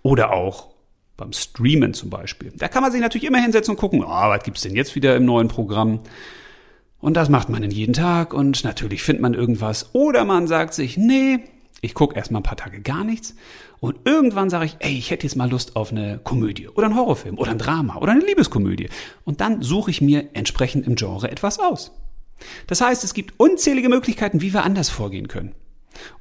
Oder 0.03 0.33
auch 0.33 0.71
beim 1.17 1.33
Streamen 1.33 1.95
zum 1.95 2.11
Beispiel. 2.11 2.53
Da 2.57 2.69
kann 2.69 2.83
man 2.83 2.93
sich 2.93 3.01
natürlich 3.01 3.27
immer 3.27 3.41
hinsetzen 3.41 3.73
und 3.73 3.81
gucken, 3.81 4.03
oh, 4.03 4.09
was 4.09 4.43
gibt's 4.43 4.63
denn 4.63 4.75
jetzt 4.75 4.95
wieder 4.95 5.17
im 5.17 5.25
neuen 5.25 5.49
Programm? 5.49 6.01
Und 6.99 7.15
das 7.15 7.29
macht 7.29 7.49
man 7.49 7.63
dann 7.63 7.71
jeden 7.71 7.95
Tag 7.95 8.35
und 8.35 8.65
natürlich 8.65 9.03
findet 9.03 9.23
man 9.23 9.35
irgendwas. 9.35 9.95
Oder 9.95 10.25
man 10.25 10.47
sagt 10.47 10.75
sich, 10.75 10.97
nee, 10.97 11.41
ich 11.81 11.95
gucke 11.95 12.17
erstmal 12.17 12.41
ein 12.41 12.45
paar 12.45 12.57
Tage 12.57 12.81
gar 12.81 13.05
nichts 13.05 13.35
und 13.81 13.97
irgendwann 14.05 14.51
sage 14.51 14.67
ich, 14.67 14.77
ey, 14.81 14.97
ich 14.97 15.11
hätte 15.11 15.27
jetzt 15.27 15.37
mal 15.37 15.51
Lust 15.51 15.77
auf 15.77 15.91
eine 15.91 16.19
Komödie 16.23 16.69
oder 16.69 16.87
einen 16.87 16.97
Horrorfilm 16.97 17.39
oder 17.39 17.51
ein 17.51 17.59
Drama 17.59 17.97
oder 17.97 18.13
eine 18.13 18.25
Liebeskomödie. 18.25 18.91
Und 19.25 19.41
dann 19.41 19.63
suche 19.63 19.91
ich 19.91 20.03
mir 20.03 20.29
entsprechend 20.35 20.87
im 20.87 20.97
Genre 20.97 21.31
etwas 21.31 21.59
aus. 21.59 21.93
Das 22.67 22.81
heißt, 22.81 23.05
es 23.05 23.15
gibt 23.15 23.35
unzählige 23.39 23.89
Möglichkeiten, 23.89 24.43
wie 24.43 24.53
wir 24.53 24.65
anders 24.65 24.91
vorgehen 24.91 25.29
können. 25.29 25.55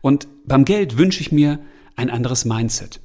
Und 0.02 0.28
beim 0.45 0.65
Geld 0.65 0.98
wünsche 0.98 1.22
ich 1.22 1.32
mir 1.32 1.60
ein 1.95 2.10
anderes 2.10 2.45
Mindset. 2.45 3.02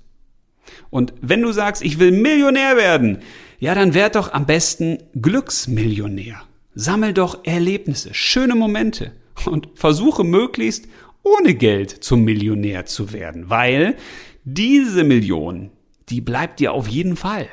Und 0.91 1.13
wenn 1.21 1.43
du 1.43 1.53
sagst, 1.53 1.83
ich 1.83 1.99
will 1.99 2.13
Millionär 2.13 2.77
werden, 2.77 3.19
ja, 3.59 3.75
dann 3.75 3.95
werd 3.95 4.15
doch 4.15 4.33
am 4.33 4.47
besten 4.47 4.99
Glücksmillionär. 5.21 6.43
Sammel 6.75 7.13
doch 7.13 7.45
Erlebnisse, 7.45 8.15
schöne 8.15 8.55
Momente 8.55 9.13
und 9.47 9.69
versuche 9.75 10.25
möglichst 10.25 10.87
ohne 11.25 11.55
Geld 11.55 11.91
zum 11.91 12.23
Millionär 12.23 12.87
zu 12.87 13.13
werden, 13.13 13.51
weil 13.51 13.97
diese 14.45 15.03
Million, 15.03 15.71
die 16.09 16.21
bleibt 16.21 16.61
dir 16.61 16.73
auf 16.73 16.87
jeden 16.87 17.17
Fall. 17.17 17.49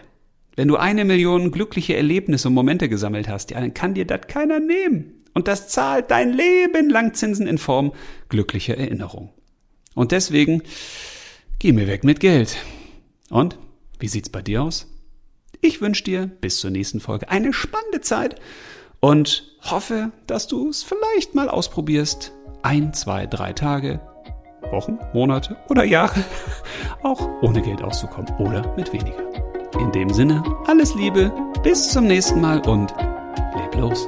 Wenn 0.55 0.67
du 0.67 0.75
eine 0.75 1.05
Million 1.05 1.51
glückliche 1.51 1.95
Erlebnisse 1.95 2.49
und 2.49 2.53
Momente 2.53 2.89
gesammelt 2.89 3.27
hast, 3.27 3.51
ja, 3.51 3.59
dann 3.59 3.73
kann 3.73 3.93
dir 3.93 4.05
das 4.05 4.27
keiner 4.27 4.59
nehmen. 4.59 5.23
Und 5.33 5.47
das 5.47 5.69
zahlt 5.69 6.11
dein 6.11 6.33
Leben 6.33 6.89
lang 6.89 7.13
Zinsen 7.13 7.47
in 7.47 7.57
Form 7.57 7.93
glücklicher 8.27 8.77
Erinnerung. 8.77 9.29
Und 9.95 10.11
deswegen, 10.11 10.61
geh 11.59 11.71
mir 11.71 11.87
weg 11.87 12.03
mit 12.03 12.19
Geld. 12.19 12.57
Und, 13.29 13.57
wie 13.99 14.09
sieht's 14.09 14.29
bei 14.29 14.41
dir 14.41 14.63
aus? 14.63 14.87
Ich 15.61 15.79
wünsche 15.79 16.03
dir 16.03 16.27
bis 16.27 16.59
zur 16.59 16.71
nächsten 16.71 16.99
Folge 16.99 17.29
eine 17.29 17.53
spannende 17.53 18.01
Zeit 18.01 18.35
und 18.99 19.55
hoffe, 19.61 20.11
dass 20.27 20.47
du 20.47 20.69
es 20.69 20.83
vielleicht 20.83 21.35
mal 21.35 21.49
ausprobierst, 21.49 22.33
ein, 22.63 22.93
zwei, 22.93 23.27
drei 23.27 23.53
Tage, 23.53 23.99
Wochen, 24.71 24.99
Monate 25.13 25.57
oder 25.69 25.83
Jahre 25.83 26.23
auch 27.03 27.27
ohne 27.41 27.61
Geld 27.61 27.81
auszukommen 27.81 28.31
oder 28.37 28.73
mit 28.75 28.91
weniger. 28.93 29.21
In 29.79 29.91
dem 29.91 30.09
Sinne, 30.09 30.43
alles 30.67 30.93
Liebe, 30.95 31.31
bis 31.63 31.89
zum 31.89 32.05
nächsten 32.05 32.41
Mal 32.41 32.59
und 32.67 32.93
leb 33.55 33.75
los. 33.75 34.07